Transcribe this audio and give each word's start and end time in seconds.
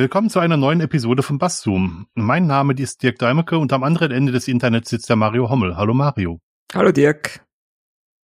Willkommen 0.00 0.30
zu 0.30 0.40
einer 0.40 0.56
neuen 0.56 0.80
Episode 0.80 1.22
von 1.22 1.36
Basszoom. 1.36 2.06
Mein 2.14 2.46
Name 2.46 2.72
ist 2.72 3.02
Dirk 3.02 3.18
Deimecke 3.18 3.58
und 3.58 3.70
am 3.70 3.82
anderen 3.82 4.10
Ende 4.12 4.32
des 4.32 4.48
Internets 4.48 4.88
sitzt 4.88 5.10
der 5.10 5.16
Mario 5.16 5.50
Hommel. 5.50 5.76
Hallo 5.76 5.92
Mario. 5.92 6.40
Hallo 6.72 6.90
Dirk. 6.90 7.44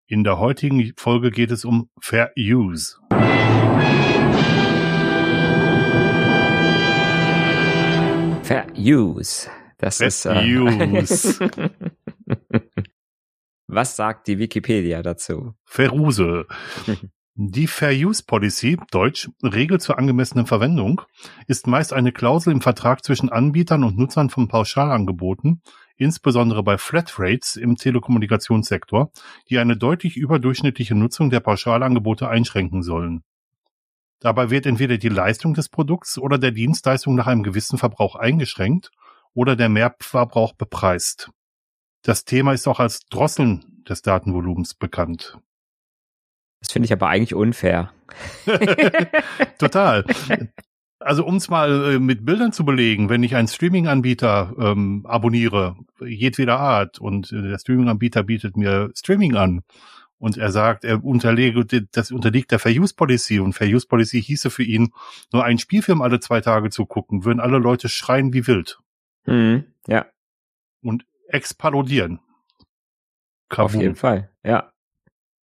In 0.07 0.25
der 0.25 0.39
heutigen 0.39 0.95
Folge 0.97 1.31
geht 1.31 1.51
es 1.51 1.67
um 1.67 1.91
Fair 2.01 2.33
Use. 2.35 2.97
Fair 8.43 8.69
Use. 8.75 9.51
Das 9.77 9.99
Fair 9.99 10.07
ist. 10.07 10.25
Äh, 10.25 10.57
Use. 10.57 11.39
Was 13.67 13.97
sagt 13.97 14.29
die 14.29 14.39
Wikipedia 14.39 15.03
dazu? 15.03 15.53
Veruse. 15.67 16.47
Die 17.39 17.67
Fair 17.67 17.93
Use 17.93 18.23
Policy, 18.27 18.79
Deutsch, 18.91 19.29
Regel 19.43 19.79
zur 19.79 19.99
angemessenen 19.99 20.47
Verwendung, 20.47 21.03
ist 21.47 21.67
meist 21.67 21.93
eine 21.93 22.11
Klausel 22.11 22.51
im 22.51 22.63
Vertrag 22.63 23.05
zwischen 23.05 23.29
Anbietern 23.29 23.85
und 23.85 23.99
Nutzern 23.99 24.31
von 24.31 24.49
Pauschalangeboten, 24.49 25.61
insbesondere 25.99 26.63
bei 26.63 26.79
Flatrates 26.79 27.57
im 27.57 27.77
Telekommunikationssektor, 27.77 29.11
die 29.51 29.59
eine 29.59 29.77
deutlich 29.77 30.17
überdurchschnittliche 30.17 30.95
Nutzung 30.95 31.29
der 31.29 31.41
Pauschalangebote 31.41 32.27
einschränken 32.27 32.83
sollen. 32.83 33.23
Dabei 34.19 34.49
wird 34.49 34.65
entweder 34.65 34.97
die 34.97 35.11
Leistung 35.11 35.53
des 35.53 35.69
Produkts 35.69 36.17
oder 36.17 36.39
der 36.39 36.53
Dienstleistung 36.53 37.15
nach 37.17 37.27
einem 37.27 37.43
gewissen 37.43 37.77
Verbrauch 37.77 38.17
eingeschränkt 38.17 38.93
oder 39.35 39.57
der 39.57 39.69
Mehrverbrauch 39.69 40.55
bepreist. 40.55 41.29
Das 42.01 42.25
Thema 42.25 42.55
ist 42.55 42.67
auch 42.67 42.81
als 42.81 43.01
Drosseln 43.11 43.83
des 43.87 44.01
Datenvolumens 44.01 44.73
bekannt. 44.73 45.39
Das 46.67 46.73
finde 46.73 46.87
ich 46.87 46.93
aber 46.93 47.09
eigentlich 47.09 47.35
unfair. 47.35 47.93
Total. 49.59 50.05
Also 50.99 51.25
um 51.25 51.37
es 51.37 51.49
mal 51.49 51.95
äh, 51.95 51.99
mit 51.99 52.25
Bildern 52.25 52.53
zu 52.53 52.65
belegen, 52.65 53.09
wenn 53.09 53.23
ich 53.23 53.37
einen 53.37 53.47
Streaming-Anbieter 53.49 54.55
ähm, 54.59 55.05
abonniere, 55.07 55.77
jedweder 56.01 56.59
Art, 56.59 56.99
und 56.99 57.31
äh, 57.33 57.43
der 57.43 57.59
Streaming-Anbieter 57.59 58.23
bietet 58.25 58.57
mir 58.57 58.91
Streaming 58.97 59.37
an 59.37 59.63
und 60.19 60.37
er 60.39 60.51
sagt, 60.51 60.85
er 60.85 61.05
unterlege, 61.05 61.65
das 61.93 62.11
unterliegt 62.11 62.51
der 62.51 62.59
Fair 62.59 62.73
Use 62.73 62.95
Policy 62.95 63.39
und 63.39 63.53
Fair 63.53 63.69
Use 63.69 63.87
Policy 63.87 64.21
hieße 64.23 64.51
für 64.51 64.65
ihn, 64.65 64.93
nur 65.33 65.45
einen 65.45 65.59
Spielfilm 65.59 66.01
alle 66.03 66.19
zwei 66.19 66.41
Tage 66.41 66.71
zu 66.71 66.87
gucken, 66.87 67.25
würden 67.25 67.41
alle 67.41 67.59
Leute 67.59 67.89
schreien 67.89 68.33
wie 68.33 68.47
wild 68.47 68.79
Mhm. 69.27 69.65
Ja, 69.87 70.07
und 70.83 71.05
explodieren. 71.29 72.21
auf 73.49 73.49
Kaboom. 73.51 73.81
jeden 73.81 73.97
Fall. 73.97 74.31
Ja. 74.45 74.73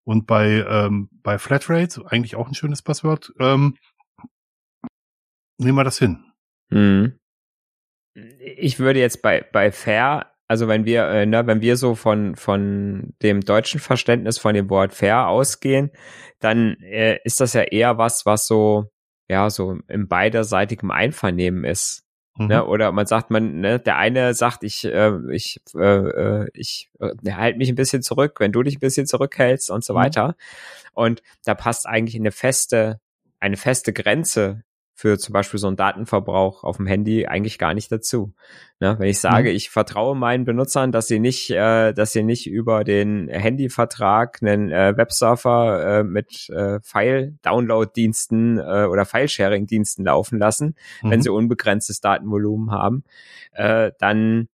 Und 0.04 0.26
bei, 0.26 0.64
ähm, 0.68 1.08
bei 1.22 1.38
Flatrate, 1.38 2.02
eigentlich 2.06 2.36
auch 2.36 2.48
ein 2.48 2.54
schönes 2.54 2.82
Passwort, 2.82 3.32
ähm, 3.40 3.76
nehmen 5.58 5.78
wir 5.78 5.84
das 5.84 5.98
hin. 5.98 6.24
Mhm. 6.70 7.18
Ich 8.14 8.78
würde 8.78 9.00
jetzt 9.00 9.22
bei, 9.22 9.40
bei 9.40 9.72
Fair, 9.72 10.30
also 10.46 10.68
wenn 10.68 10.84
wir, 10.84 11.08
äh, 11.08 11.26
ne, 11.26 11.46
wenn 11.46 11.62
wir 11.62 11.76
so 11.76 11.94
von, 11.94 12.36
von 12.36 13.14
dem 13.22 13.40
deutschen 13.40 13.80
Verständnis 13.80 14.38
von 14.38 14.54
dem 14.54 14.68
Wort 14.70 14.92
Fair 14.92 15.26
ausgehen, 15.28 15.90
dann 16.38 16.76
äh, 16.80 17.18
ist 17.24 17.40
das 17.40 17.54
ja 17.54 17.62
eher 17.62 17.98
was, 17.98 18.26
was 18.26 18.46
so, 18.46 18.90
ja, 19.28 19.48
so 19.48 19.78
im 19.88 20.06
beiderseitigem 20.06 20.90
Einvernehmen 20.90 21.64
ist. 21.64 22.03
Mhm. 22.36 22.46
Ne? 22.46 22.64
Oder 22.66 22.92
man 22.92 23.06
sagt, 23.06 23.30
man, 23.30 23.60
ne, 23.60 23.78
der 23.78 23.96
eine 23.96 24.34
sagt, 24.34 24.64
ich, 24.64 24.84
äh, 24.84 25.12
ich, 25.30 25.60
äh, 25.74 25.80
äh, 25.80 26.50
ich 26.52 26.90
äh, 27.00 27.30
halte 27.32 27.58
mich 27.58 27.68
ein 27.68 27.76
bisschen 27.76 28.02
zurück, 28.02 28.40
wenn 28.40 28.52
du 28.52 28.62
dich 28.62 28.76
ein 28.76 28.80
bisschen 28.80 29.06
zurückhältst 29.06 29.70
und 29.70 29.84
so 29.84 29.92
Mhm. 29.94 29.98
weiter. 29.98 30.36
Und 30.92 31.22
da 31.44 31.54
passt 31.54 31.86
eigentlich 31.86 32.16
eine 32.16 32.32
feste, 32.32 33.00
eine 33.40 33.56
feste 33.56 33.92
Grenze 33.92 34.62
für 34.96 35.18
zum 35.18 35.32
Beispiel 35.32 35.58
so 35.58 35.66
einen 35.66 35.76
Datenverbrauch 35.76 36.62
auf 36.62 36.76
dem 36.76 36.86
Handy 36.86 37.26
eigentlich 37.26 37.58
gar 37.58 37.74
nicht 37.74 37.90
dazu. 37.90 38.32
Ne? 38.78 38.94
Wenn 38.98 39.08
ich 39.08 39.18
sage, 39.18 39.50
Mhm. 39.50 39.56
ich 39.56 39.70
vertraue 39.70 40.14
meinen 40.14 40.44
Benutzern, 40.44 40.92
dass 40.92 41.08
sie 41.08 41.18
nicht, 41.18 41.50
äh, 41.50 41.92
dass 41.92 42.12
sie 42.12 42.22
nicht 42.22 42.46
über 42.46 42.84
den 42.84 43.28
Handyvertrag 43.28 44.38
einen 44.40 44.70
äh, 44.70 44.96
Websurfer 44.96 45.98
äh, 46.00 46.04
mit 46.04 46.48
äh, 46.50 46.78
File-Download-Diensten 46.82 48.58
äh, 48.58 48.84
oder 48.88 49.04
File-Sharing-Diensten 49.04 50.04
laufen 50.04 50.38
lassen, 50.38 50.76
wenn 51.02 51.18
Mhm. 51.18 51.22
sie 51.22 51.28
unbegrenztes 51.30 52.00
Datenvolumen 52.00 52.70
haben, 52.70 53.02
äh, 53.52 53.90
dann 53.98 54.48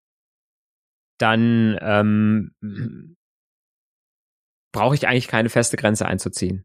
dann 1.19 1.77
ähm, 1.83 2.53
brauche 4.73 4.95
ich 4.95 5.09
eigentlich 5.09 5.27
keine 5.27 5.49
feste 5.49 5.77
Grenze 5.77 6.07
einzuziehen. 6.07 6.65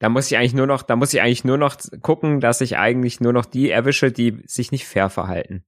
Da 0.00 0.08
muss 0.08 0.30
ich 0.30 0.36
eigentlich 0.36 0.54
nur 0.54 0.66
noch, 0.66 0.82
da 0.82 0.96
muss 0.96 1.14
ich 1.14 1.20
eigentlich 1.20 1.44
nur 1.44 1.58
noch 1.58 1.76
gucken, 2.02 2.40
dass 2.40 2.60
ich 2.60 2.76
eigentlich 2.76 3.20
nur 3.20 3.32
noch 3.32 3.44
die 3.44 3.70
erwische, 3.70 4.12
die 4.12 4.42
sich 4.46 4.72
nicht 4.72 4.86
fair 4.86 5.08
verhalten. 5.08 5.64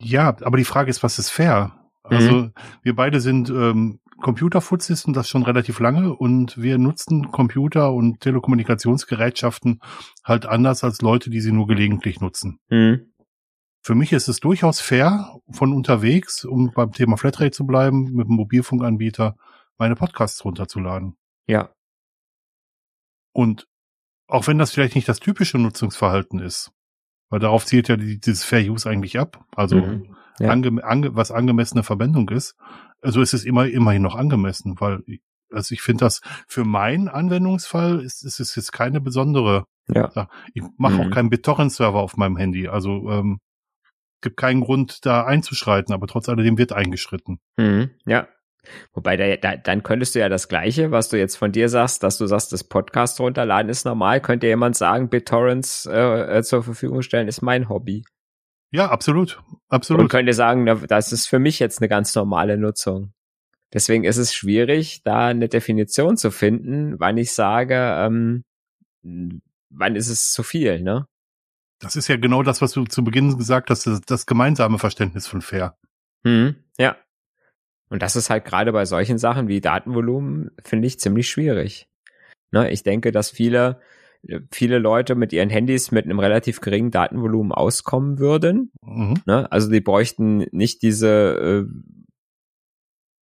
Ja, 0.00 0.36
aber 0.42 0.56
die 0.56 0.64
Frage 0.64 0.90
ist, 0.90 1.02
was 1.02 1.18
ist 1.18 1.30
fair? 1.30 1.86
Also 2.08 2.50
wir 2.82 2.94
beide 2.94 3.20
sind 3.20 3.50
ähm, 3.50 4.00
Computerfutzis 4.20 5.04
und 5.04 5.14
das 5.14 5.28
schon 5.28 5.42
relativ 5.42 5.80
lange 5.80 6.14
und 6.14 6.60
wir 6.60 6.78
nutzen 6.78 7.30
Computer 7.32 7.92
und 7.92 8.20
Telekommunikationsgerätschaften 8.20 9.80
halt 10.24 10.46
anders 10.46 10.84
als 10.84 11.02
Leute, 11.02 11.30
die 11.30 11.40
sie 11.40 11.52
nur 11.52 11.66
gelegentlich 11.66 12.20
nutzen. 12.20 12.58
Mhm. 12.68 13.12
Für 13.82 13.94
mich 13.94 14.12
ist 14.12 14.28
es 14.28 14.40
durchaus 14.40 14.80
fair, 14.80 15.38
von 15.50 15.72
unterwegs, 15.72 16.44
um 16.44 16.72
beim 16.74 16.92
Thema 16.92 17.16
Flatrate 17.16 17.52
zu 17.52 17.66
bleiben, 17.66 18.12
mit 18.12 18.26
dem 18.26 18.34
Mobilfunkanbieter 18.34 19.36
meine 19.78 19.94
Podcasts 19.94 20.44
runterzuladen. 20.44 21.16
Ja. 21.46 21.70
Und 23.36 23.66
auch 24.28 24.46
wenn 24.46 24.58
das 24.58 24.72
vielleicht 24.72 24.94
nicht 24.94 25.08
das 25.08 25.20
typische 25.20 25.58
Nutzungsverhalten 25.58 26.38
ist, 26.40 26.72
weil 27.28 27.38
darauf 27.38 27.66
zielt 27.66 27.88
ja 27.88 27.96
die, 27.96 28.18
dieses 28.18 28.44
Fair 28.44 28.60
Use 28.70 28.88
eigentlich 28.88 29.18
ab, 29.18 29.44
also 29.54 29.76
Mhm. 29.76 30.16
Ja. 30.38 30.50
ange, 30.50 30.82
ange, 30.84 31.14
was 31.14 31.30
angemessene 31.30 31.82
Verwendung 31.82 32.28
ist, 32.30 32.56
also 33.02 33.20
ist 33.20 33.34
es 33.34 33.44
immer 33.44 33.66
immerhin 33.68 34.02
noch 34.02 34.14
angemessen, 34.16 34.80
weil 34.80 35.02
ich- 35.06 35.20
also 35.52 35.72
ich 35.74 35.80
finde 35.82 36.04
das 36.06 36.20
für 36.48 36.64
meinen 36.64 37.08
Anwendungsfall 37.08 38.00
ist, 38.00 38.24
ist 38.24 38.40
es 38.40 38.54
jetzt 38.56 38.72
keine 38.72 39.00
besondere. 39.00 39.64
Ja. 39.88 40.10
Sache. 40.10 40.28
Ich 40.54 40.62
mache 40.78 40.98
auch 41.00 41.06
Mhm. 41.06 41.10
keinen 41.12 41.30
BitTorrent-Server 41.30 42.00
auf 42.00 42.16
meinem 42.16 42.36
Handy, 42.36 42.66
also 42.68 43.10
ähm, 43.10 43.38
gibt 44.22 44.36
keinen 44.38 44.60
Grund 44.62 45.04
da 45.06 45.24
einzuschreiten, 45.24 45.94
aber 45.94 46.06
trotz 46.08 46.28
alledem 46.28 46.58
wird 46.58 46.72
eingeschritten. 46.72 47.38
Mhm. 47.56 47.90
Ja. 48.06 48.26
Wobei, 48.92 49.16
da, 49.16 49.36
da, 49.36 49.56
dann 49.56 49.82
könntest 49.82 50.14
du 50.14 50.20
ja 50.20 50.28
das 50.28 50.48
Gleiche, 50.48 50.90
was 50.90 51.08
du 51.08 51.18
jetzt 51.18 51.36
von 51.36 51.52
dir 51.52 51.68
sagst, 51.68 52.02
dass 52.02 52.18
du 52.18 52.26
sagst, 52.26 52.52
das 52.52 52.64
Podcast 52.64 53.20
runterladen 53.20 53.68
ist 53.70 53.84
normal, 53.84 54.20
könnte 54.20 54.46
jemand 54.46 54.76
sagen, 54.76 55.08
BitTorrents 55.08 55.86
äh, 55.86 56.38
äh, 56.38 56.42
zur 56.42 56.62
Verfügung 56.62 57.02
stellen 57.02 57.28
ist 57.28 57.42
mein 57.42 57.68
Hobby. 57.68 58.04
Ja, 58.72 58.90
absolut, 58.90 59.38
Und 59.48 59.58
absolut. 59.68 60.10
könnte 60.10 60.32
sagen, 60.32 60.66
das 60.88 61.12
ist 61.12 61.26
für 61.26 61.38
mich 61.38 61.58
jetzt 61.58 61.80
eine 61.80 61.88
ganz 61.88 62.14
normale 62.14 62.58
Nutzung. 62.58 63.12
Deswegen 63.72 64.04
ist 64.04 64.16
es 64.16 64.34
schwierig, 64.34 65.02
da 65.04 65.26
eine 65.26 65.48
Definition 65.48 66.16
zu 66.16 66.30
finden, 66.30 66.98
wann 66.98 67.16
ich 67.16 67.32
sage, 67.32 67.74
ähm, 67.74 68.44
wann 69.02 69.96
ist 69.96 70.08
es 70.08 70.32
zu 70.32 70.42
viel, 70.42 70.82
ne? 70.82 71.06
Das 71.78 71.94
ist 71.94 72.08
ja 72.08 72.16
genau 72.16 72.42
das, 72.42 72.62
was 72.62 72.72
du 72.72 72.84
zu 72.84 73.04
Beginn 73.04 73.36
gesagt 73.36 73.68
hast, 73.70 73.86
das, 73.86 74.00
das 74.00 74.26
gemeinsame 74.26 74.78
Verständnis 74.78 75.26
von 75.26 75.42
fair. 75.42 75.76
Mhm. 76.22 76.56
Ja. 76.78 76.96
Und 77.88 78.02
das 78.02 78.16
ist 78.16 78.30
halt 78.30 78.44
gerade 78.44 78.72
bei 78.72 78.84
solchen 78.84 79.18
Sachen 79.18 79.48
wie 79.48 79.60
Datenvolumen, 79.60 80.50
finde 80.64 80.86
ich, 80.86 80.98
ziemlich 80.98 81.28
schwierig. 81.28 81.88
Ne, 82.50 82.70
ich 82.70 82.82
denke, 82.82 83.12
dass 83.12 83.30
viele, 83.30 83.80
viele 84.52 84.78
Leute 84.78 85.14
mit 85.14 85.32
ihren 85.32 85.50
Handys 85.50 85.90
mit 85.90 86.04
einem 86.04 86.18
relativ 86.18 86.60
geringen 86.60 86.90
Datenvolumen 86.90 87.52
auskommen 87.52 88.18
würden. 88.18 88.72
Mhm. 88.82 89.14
Ne? 89.26 89.50
Also 89.50 89.70
die 89.70 89.80
bräuchten 89.80 90.46
nicht 90.52 90.82
diese 90.82 91.66
äh, 91.68 91.96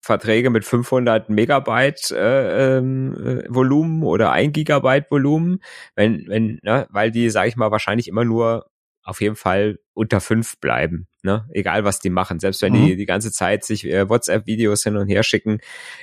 Verträge 0.04 0.50
mit 0.50 0.64
500 0.64 1.30
Megabyte 1.30 2.10
äh, 2.10 2.76
ähm, 2.76 3.14
äh, 3.14 3.44
Volumen 3.48 4.02
oder 4.02 4.32
1 4.32 4.52
Gigabyte 4.52 5.10
Volumen, 5.10 5.60
wenn, 5.96 6.26
wenn, 6.28 6.58
ne, 6.62 6.86
weil 6.90 7.10
die, 7.10 7.30
sage 7.30 7.48
ich 7.48 7.56
mal, 7.56 7.70
wahrscheinlich 7.70 8.08
immer 8.08 8.24
nur 8.24 8.66
auf 9.04 9.20
jeden 9.20 9.36
Fall 9.36 9.78
unter 9.92 10.20
fünf 10.20 10.58
bleiben, 10.58 11.06
ne? 11.22 11.46
Egal 11.52 11.84
was 11.84 12.00
die 12.00 12.10
machen, 12.10 12.40
selbst 12.40 12.62
wenn 12.62 12.72
die 12.72 12.94
Mhm. 12.94 12.98
die 12.98 13.06
ganze 13.06 13.30
Zeit 13.30 13.64
sich 13.64 13.84
äh, 13.86 14.08
WhatsApp-Videos 14.08 14.82
hin 14.82 14.96
und 14.96 15.08
her 15.08 15.22
schicken, 15.22 15.58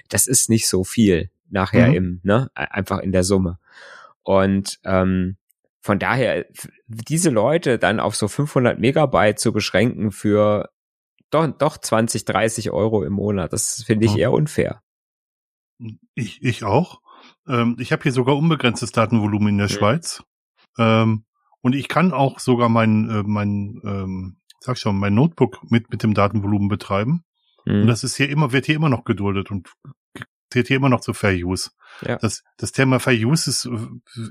das 0.10 0.28
ist 0.28 0.50
nicht 0.50 0.68
so 0.68 0.84
viel 0.84 1.30
nachher 1.50 1.88
Mhm. 1.90 1.94
im, 1.96 2.20
ne? 2.24 2.52
Einfach 2.54 3.00
in 3.00 3.12
der 3.12 3.24
Summe. 3.24 3.60
Und 4.24 4.80
ähm, 4.86 5.38
von 5.82 5.98
daher, 5.98 6.46
diese 6.88 7.32
Leute 7.32 7.80
dann 7.80 8.00
auf 8.00 8.16
so 8.16 8.28
500 8.28 8.80
Megabyte 8.80 9.40
zu 9.40 9.52
beschränken 9.52 10.12
für 10.12 10.70
doch, 11.32 11.48
doch 11.48 11.78
20, 11.78 12.26
30 12.26 12.70
Euro 12.72 13.04
im 13.04 13.14
Monat, 13.14 13.52
das 13.52 13.84
finde 13.84 14.06
ich 14.06 14.14
Mhm. 14.14 14.20
eher 14.20 14.32
unfair. 14.32 14.84
Ich, 16.14 16.44
ich 16.44 16.64
auch. 16.64 17.02
Ähm, 17.48 17.78
ich 17.80 17.92
habe 17.92 18.04
hier 18.04 18.12
sogar 18.12 18.38
unbegrenztes 18.38 18.92
Datenvolumen 18.92 19.50
in 19.50 19.58
der 19.58 19.68
Mhm. 19.68 19.72
Schweiz. 19.72 20.24
Ähm, 20.78 21.26
und 21.62 21.76
ich 21.76 21.88
kann 21.88 22.12
auch 22.12 22.40
sogar 22.40 22.70
mein, 22.70 23.10
äh, 23.10 23.24
mein 23.26 23.82
ähm, 23.84 24.38
sag 24.60 24.78
schon, 24.78 24.98
mein 24.98 25.16
Notebook 25.16 25.60
mit, 25.70 25.90
mit 25.90 26.04
dem 26.04 26.14
Datenvolumen 26.14 26.70
betreiben. 26.70 27.24
Mhm. 27.66 27.82
Und 27.82 27.88
das 27.88 28.04
ist 28.04 28.16
hier 28.16 28.30
immer, 28.30 28.52
wird 28.52 28.66
hier 28.66 28.76
immer 28.76 28.90
noch 28.90 29.04
geduldet. 29.04 29.52
Und 29.52 29.70
zählt 30.52 30.68
hier 30.68 30.78
immer 30.78 30.90
noch 30.90 31.02
zu 31.02 31.14
Fair 31.14 31.34
Use. 31.34 31.72
Ja. 32.06 32.18
Das, 32.18 32.44
das 32.58 32.72
Thema 32.72 33.00
Fair 33.00 33.14
Use 33.14 33.50
ist, 33.50 33.70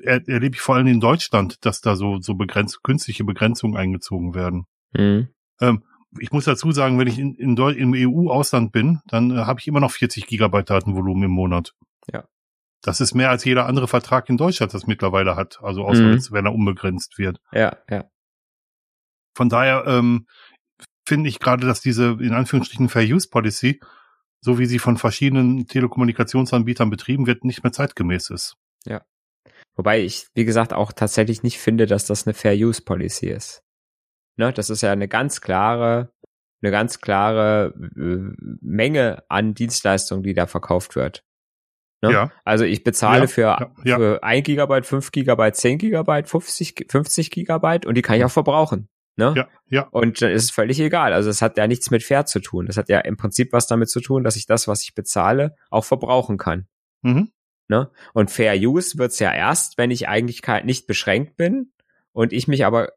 er, 0.05 0.27
erlebe 0.29 0.55
ich 0.55 0.61
vor 0.61 0.77
allem 0.77 0.87
in 0.87 1.01
Deutschland, 1.01 1.65
dass 1.65 1.81
da 1.81 1.97
so, 1.97 2.21
so 2.21 2.35
begrenzt, 2.35 2.83
künstliche 2.83 3.25
Begrenzungen 3.25 3.77
eingezogen 3.77 4.35
werden. 4.35 4.67
Mhm. 4.93 5.29
Ähm, 5.61 5.83
ich 6.19 6.33
muss 6.33 6.45
dazu 6.45 6.73
sagen, 6.73 6.99
wenn 6.99 7.07
ich 7.07 7.19
in, 7.19 7.35
in 7.37 7.57
Deu 7.57 7.71
im 7.71 7.95
EU-Ausland 7.95 8.73
bin, 8.73 9.01
dann 9.07 9.31
äh, 9.31 9.45
habe 9.45 9.61
ich 9.61 9.69
immer 9.69 9.81
noch 9.81 9.93
40 9.93 10.27
Gigabyte 10.27 10.71
Datenvolumen 10.71 11.25
im 11.25 11.31
Monat. 11.31 11.75
Ja. 12.13 12.25
Das 12.83 13.01
ist 13.01 13.15
mehr 13.15 13.31
als 13.31 13.45
jeder 13.45 13.67
andere 13.67 13.89
Vertrag 13.89 14.29
in 14.29 14.37
Deutschland 14.37 14.73
das 14.73 14.87
mittlerweile 14.87 15.37
hat. 15.37 15.59
Also 15.63 15.85
außer 15.85 16.03
Mhm. 16.03 16.23
wenn 16.31 16.47
er 16.47 16.55
unbegrenzt 16.55 17.19
wird. 17.19 17.39
Ja, 17.53 17.77
ja. 17.91 18.11
Von 19.37 19.49
daher 19.49 19.85
ähm, 19.87 20.27
finde 21.07 21.29
ich 21.29 21.39
gerade, 21.39 21.67
dass 21.67 21.81
diese 21.81 22.17
in 22.21 22.33
Anführungsstrichen 22.33 22.89
Fair 22.89 23.05
Use 23.05 23.29
Policy, 23.29 23.81
so 24.41 24.59
wie 24.59 24.67
sie 24.67 24.79
von 24.79 24.97
verschiedenen 24.97 25.67
Telekommunikationsanbietern 25.67 26.89
betrieben 26.91 27.27
wird, 27.27 27.45
nicht 27.45 27.63
mehr 27.63 27.73
zeitgemäß 27.73 28.31
ist. 28.31 28.57
Wobei 29.77 30.03
ich, 30.03 30.27
wie 30.35 30.45
gesagt, 30.45 30.73
auch 30.73 30.93
tatsächlich 30.93 31.43
nicht 31.43 31.59
finde, 31.59 31.87
dass 31.87 32.05
das 32.05 32.27
eine 32.27 32.35
Fair 32.35 32.55
Use 32.55 32.83
Policy 32.83 33.29
ist. 33.29 33.63
Ne, 34.37 34.53
das 34.53 34.69
ist 34.69 34.83
ja 34.83 34.93
eine 34.93 35.09
ganz 35.09 35.41
klare, 35.41 36.13
eine 36.61 36.71
ganz 36.71 37.01
klare 37.01 37.73
äh, 37.97 38.35
Menge 38.61 39.23
an 39.29 39.55
Dienstleistungen, 39.55 40.23
die 40.23 40.35
da 40.35 40.47
verkauft 40.47 40.97
wird. 40.97 41.23
Ne? 42.03 42.13
Ja. 42.13 42.33
Also 42.45 42.65
ich 42.65 42.83
bezahle 42.83 43.23
Ja, 43.23 43.27
für, 43.27 43.73
ja, 43.85 43.97
für 43.97 44.23
1 44.23 44.45
Gigabyte, 44.45 44.87
5 44.87 45.13
Gigabyte, 45.13 45.57
10 45.57 45.79
Gigabyte, 45.79 46.29
50, 46.29 46.87
50 46.89 47.31
Gigabyte 47.31 47.87
und 47.87 47.95
die 47.95 48.03
kann 48.03 48.17
ich 48.17 48.25
auch 48.25 48.31
verbrauchen. 48.31 48.89
Ne? 49.17 49.35
Ja, 49.37 49.49
ja. 49.69 49.83
Und 49.91 50.23
dann 50.23 50.31
ist 50.31 50.45
es 50.45 50.51
völlig 50.51 50.81
egal. 50.81 51.13
Also 51.13 51.29
es 51.29 51.43
hat 51.43 51.59
ja 51.59 51.67
nichts 51.67 51.91
mit 51.91 52.03
fair 52.03 52.25
zu 52.25 52.41
tun. 52.41 52.67
Das 52.67 52.79
hat 52.79 52.89
ja 52.89 53.01
im 53.01 53.19
Prinzip 53.19 53.53
was 53.53 53.67
damit 53.67 53.91
zu 53.91 54.01
tun, 54.01 54.25
dass 54.25 54.37
ich 54.37 54.47
das, 54.47 54.67
was 54.67 54.83
ich 54.83 54.95
bezahle, 54.95 55.57
auch 55.69 55.85
verbrauchen 55.85 56.39
kann. 56.39 56.67
Mhm. 57.03 57.31
Ne? 57.69 57.91
Und 58.15 58.31
Fair 58.31 58.55
Use 58.57 58.99
wird's 58.99 59.19
ja 59.19 59.33
erst, 59.33 59.77
wenn 59.79 59.91
ich 59.91 60.09
eigentlich 60.09 60.43
nicht 60.65 60.87
beschränkt 60.87 61.37
bin 61.37 61.71
und 62.13 62.33
ich 62.33 62.49
mich 62.49 62.65
aber 62.65 62.93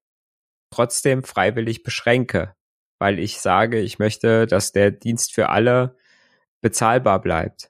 trotzdem 0.72 1.24
freiwillig 1.24 1.84
beschränke, 1.84 2.56
weil 3.00 3.20
ich 3.20 3.40
sage, 3.40 3.80
ich 3.82 4.00
möchte, 4.00 4.48
dass 4.48 4.72
der 4.72 4.92
Dienst 4.92 5.34
für 5.34 5.50
alle 5.50 5.98
bezahlbar 6.62 7.22
bleibt. 7.22 7.70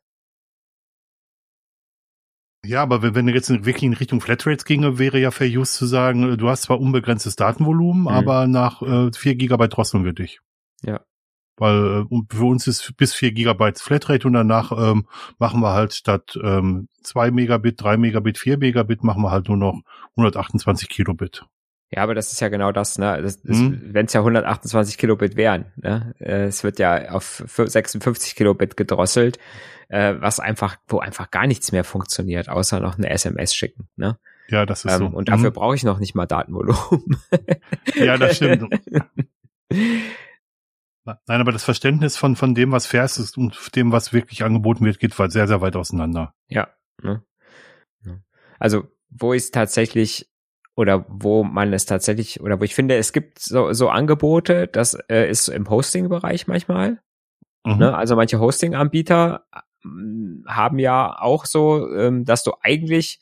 Ja, 2.65 2.81
aber 2.81 3.01
wenn, 3.01 3.15
wenn 3.15 3.27
du 3.27 3.33
jetzt 3.33 3.49
wirklich 3.49 3.83
in 3.83 3.93
Richtung 3.93 4.21
Flatrates 4.21 4.65
ginge, 4.65 4.97
wäre 4.97 5.19
ja 5.19 5.31
Fair 5.31 5.47
Use 5.47 5.73
zu 5.77 5.85
sagen, 5.85 6.33
äh, 6.33 6.37
du 6.37 6.49
hast 6.49 6.63
zwar 6.63 6.79
unbegrenztes 6.79 7.35
Datenvolumen, 7.35 8.03
Mhm. 8.03 8.07
aber 8.07 8.47
nach 8.47 8.81
äh, 8.81 9.11
4 9.13 9.35
Gigabyte 9.35 9.75
drosseln 9.75 10.05
wir 10.05 10.13
dich. 10.13 10.39
Ja. 10.81 11.01
Weil 11.57 12.05
äh, 12.09 12.21
für 12.33 12.45
uns 12.45 12.65
ist 12.67 12.95
bis 12.97 13.13
4 13.13 13.31
Gigabyte 13.33 13.79
Flatrate 13.79 14.25
und 14.27 14.33
danach 14.33 14.71
ähm, 14.71 15.07
machen 15.39 15.59
wir 15.61 15.73
halt 15.73 15.93
statt 15.93 16.39
ähm, 16.41 16.87
2 17.03 17.31
Megabit, 17.31 17.81
3 17.81 17.97
Megabit, 17.97 18.37
4 18.37 18.57
Megabit, 18.57 19.03
machen 19.03 19.21
wir 19.23 19.31
halt 19.31 19.49
nur 19.49 19.57
noch 19.57 19.81
128 20.15 20.87
Kilobit. 20.89 21.45
Ja, 21.95 22.01
aber 22.03 22.15
das 22.15 22.31
ist 22.31 22.39
ja 22.39 22.49
genau 22.49 22.71
das, 22.71 22.97
ne? 22.97 23.21
Das, 23.21 23.41
das, 23.41 23.57
Mhm. 23.57 23.81
Wenn 23.93 24.05
es 24.07 24.13
ja 24.13 24.21
128 24.21 24.97
Kilobit 24.97 25.35
wären, 25.35 25.65
ne? 25.75 26.15
Äh, 26.19 26.45
Es 26.45 26.63
wird 26.63 26.79
ja 26.79 27.09
auf 27.11 27.43
56 27.47 28.35
Kilobit 28.35 28.75
gedrosselt, 28.77 29.37
äh, 29.89 30.15
was 30.19 30.39
einfach, 30.39 30.77
wo 30.87 30.99
einfach 30.99 31.29
gar 31.29 31.45
nichts 31.47 31.71
mehr 31.71 31.83
funktioniert, 31.83 32.49
außer 32.49 32.79
noch 32.79 32.97
eine 32.97 33.09
SMS 33.09 33.53
schicken, 33.53 33.87
ne? 33.95 34.17
Ja, 34.49 34.65
das 34.65 34.85
ist 34.85 34.91
Ähm, 34.91 34.97
so. 34.97 35.05
Und 35.07 35.29
dafür 35.29 35.51
Mhm. 35.51 35.53
brauche 35.53 35.75
ich 35.75 35.83
noch 35.83 35.99
nicht 35.99 36.15
mal 36.15 36.25
Datenvolumen. 36.25 37.17
Ja, 37.95 38.17
das 38.17 38.35
stimmt. 38.37 38.63
Nein, 41.05 41.41
aber 41.41 41.51
das 41.51 41.63
Verständnis 41.65 42.15
von, 42.17 42.35
von 42.37 42.55
dem, 42.55 42.71
was 42.71 42.85
fair 42.85 43.03
ist 43.03 43.37
und 43.37 43.75
dem, 43.75 43.91
was 43.91 44.13
wirklich 44.13 44.43
angeboten 44.43 44.85
wird, 44.85 44.99
geht 44.99 45.17
weit- 45.19 45.31
sehr, 45.33 45.47
sehr 45.47 45.59
weit 45.61 45.75
auseinander. 45.75 46.33
Ja. 46.47 46.69
Ne? 47.01 47.23
Also, 48.59 48.87
wo 49.09 49.33
ich 49.33 49.43
es 49.43 49.51
tatsächlich 49.51 50.29
oder 50.75 51.05
wo 51.07 51.43
man 51.43 51.71
es 51.73 51.85
tatsächlich 51.85 52.41
oder 52.41 52.59
wo 52.59 52.63
ich 52.63 52.75
finde, 52.75 52.95
es 52.95 53.13
gibt 53.13 53.39
so, 53.39 53.73
so 53.73 53.89
Angebote, 53.89 54.67
das 54.67 54.95
äh, 55.09 55.29
ist 55.29 55.47
im 55.47 55.69
Hosting-Bereich 55.69 56.47
manchmal. 56.47 56.99
Mhm. 57.63 57.77
Ne? 57.77 57.95
Also 57.95 58.15
manche 58.15 58.39
Hosting-Anbieter 58.39 59.45
ähm, 59.85 60.45
haben 60.47 60.79
ja 60.79 61.19
auch 61.19 61.45
so, 61.45 61.89
ähm, 61.93 62.25
dass 62.25 62.43
du 62.43 62.53
eigentlich 62.61 63.21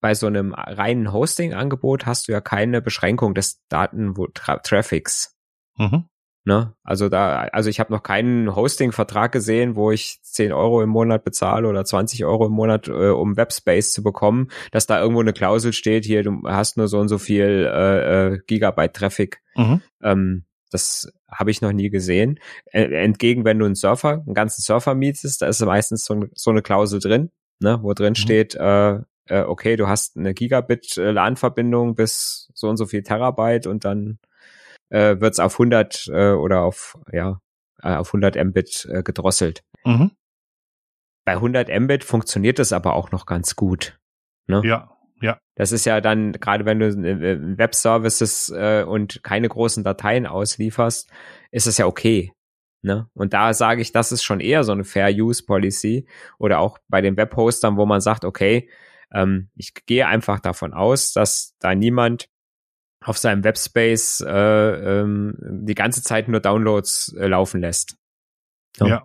bei 0.00 0.14
so 0.14 0.26
einem 0.26 0.52
reinen 0.52 1.12
Hosting-Angebot 1.12 2.04
hast 2.04 2.28
du 2.28 2.32
ja 2.32 2.42
keine 2.42 2.82
Beschränkung 2.82 3.34
des 3.34 3.62
Datentraffics. 3.68 5.34
Mhm. 5.78 6.04
Ne? 6.46 6.74
Also 6.82 7.08
da, 7.08 7.48
also 7.52 7.70
ich 7.70 7.80
habe 7.80 7.92
noch 7.92 8.02
keinen 8.02 8.54
Hosting-Vertrag 8.54 9.32
gesehen, 9.32 9.76
wo 9.76 9.90
ich 9.90 10.18
10 10.22 10.52
Euro 10.52 10.82
im 10.82 10.90
Monat 10.90 11.24
bezahle 11.24 11.66
oder 11.68 11.86
20 11.86 12.26
Euro 12.26 12.46
im 12.46 12.52
Monat, 12.52 12.86
äh, 12.88 13.08
um 13.08 13.38
Webspace 13.38 13.92
zu 13.92 14.02
bekommen, 14.02 14.48
dass 14.70 14.86
da 14.86 15.00
irgendwo 15.00 15.22
eine 15.22 15.32
Klausel 15.32 15.72
steht, 15.72 16.04
hier, 16.04 16.22
du 16.22 16.42
hast 16.44 16.76
nur 16.76 16.88
so 16.88 16.98
und 16.98 17.08
so 17.08 17.16
viel 17.16 17.66
äh, 17.72 18.34
äh, 18.34 18.38
Gigabyte 18.46 18.92
Traffic. 18.94 19.40
Mhm. 19.56 19.80
Ähm, 20.02 20.44
das 20.70 21.10
habe 21.30 21.50
ich 21.50 21.62
noch 21.62 21.72
nie 21.72 21.88
gesehen. 21.88 22.38
Äh, 22.66 22.92
entgegen, 22.92 23.46
wenn 23.46 23.58
du 23.58 23.64
einen 23.64 23.74
Surfer, 23.74 24.22
einen 24.26 24.34
ganzen 24.34 24.60
Surfer 24.60 24.94
mietest, 24.94 25.40
da 25.40 25.46
ist 25.46 25.64
meistens 25.64 26.04
so, 26.04 26.26
so 26.34 26.50
eine 26.50 26.60
Klausel 26.60 27.00
drin, 27.00 27.30
ne, 27.58 27.78
wo 27.80 27.94
drin 27.94 28.12
Mhm. 28.12 28.16
steht, 28.16 28.54
äh, 28.54 28.98
äh, 29.26 29.42
okay, 29.46 29.76
du 29.76 29.88
hast 29.88 30.18
eine 30.18 30.34
Gigabit 30.34 30.98
äh, 30.98 31.14
bis 31.94 32.50
so 32.52 32.68
und 32.68 32.76
so 32.76 32.84
viel 32.84 33.02
Terabyte 33.02 33.66
und 33.66 33.86
dann 33.86 34.18
äh, 34.94 35.20
wird's 35.20 35.40
auf 35.40 35.54
100 35.54 36.08
äh, 36.08 36.30
oder 36.30 36.62
auf 36.62 36.96
ja 37.12 37.40
äh, 37.82 37.96
auf 37.96 38.08
100 38.08 38.36
Mbit 38.36 38.88
äh, 38.90 39.02
gedrosselt. 39.02 39.64
Mhm. 39.84 40.12
Bei 41.24 41.32
100 41.32 41.68
Mbit 41.80 42.04
funktioniert 42.04 42.58
das 42.58 42.72
aber 42.72 42.94
auch 42.94 43.10
noch 43.10 43.26
ganz 43.26 43.56
gut. 43.56 43.98
Ne? 44.46 44.62
Ja, 44.64 44.96
ja. 45.20 45.38
Das 45.56 45.72
ist 45.72 45.84
ja 45.84 46.00
dann, 46.00 46.32
gerade 46.32 46.64
wenn 46.64 46.78
du 46.78 46.86
äh, 46.86 47.58
Webservices 47.58 48.50
äh, 48.50 48.84
und 48.86 49.22
keine 49.24 49.48
großen 49.48 49.82
Dateien 49.82 50.26
auslieferst, 50.26 51.10
ist 51.50 51.66
es 51.66 51.78
ja 51.78 51.86
okay. 51.86 52.32
Ne? 52.82 53.08
Und 53.14 53.32
da 53.32 53.54
sage 53.54 53.80
ich, 53.80 53.92
das 53.92 54.12
ist 54.12 54.22
schon 54.22 54.40
eher 54.40 54.62
so 54.62 54.72
eine 54.72 54.84
Fair 54.84 55.10
Use 55.10 55.42
Policy 55.44 56.06
oder 56.38 56.58
auch 56.60 56.78
bei 56.88 57.00
den 57.00 57.16
Webhostern, 57.16 57.78
wo 57.78 57.86
man 57.86 58.02
sagt, 58.02 58.24
okay, 58.24 58.68
ähm, 59.12 59.48
ich 59.56 59.72
gehe 59.86 60.06
einfach 60.06 60.40
davon 60.40 60.74
aus, 60.74 61.12
dass 61.12 61.56
da 61.58 61.74
niemand 61.74 62.28
auf 63.04 63.18
seinem 63.18 63.44
Webspace 63.44 64.22
äh, 64.26 64.30
ähm, 65.00 65.36
die 65.40 65.74
ganze 65.74 66.02
Zeit 66.02 66.28
nur 66.28 66.40
Downloads 66.40 67.14
äh, 67.18 67.26
laufen 67.26 67.60
lässt. 67.60 67.96
Ja. 68.78 68.86
Ja. 68.86 69.04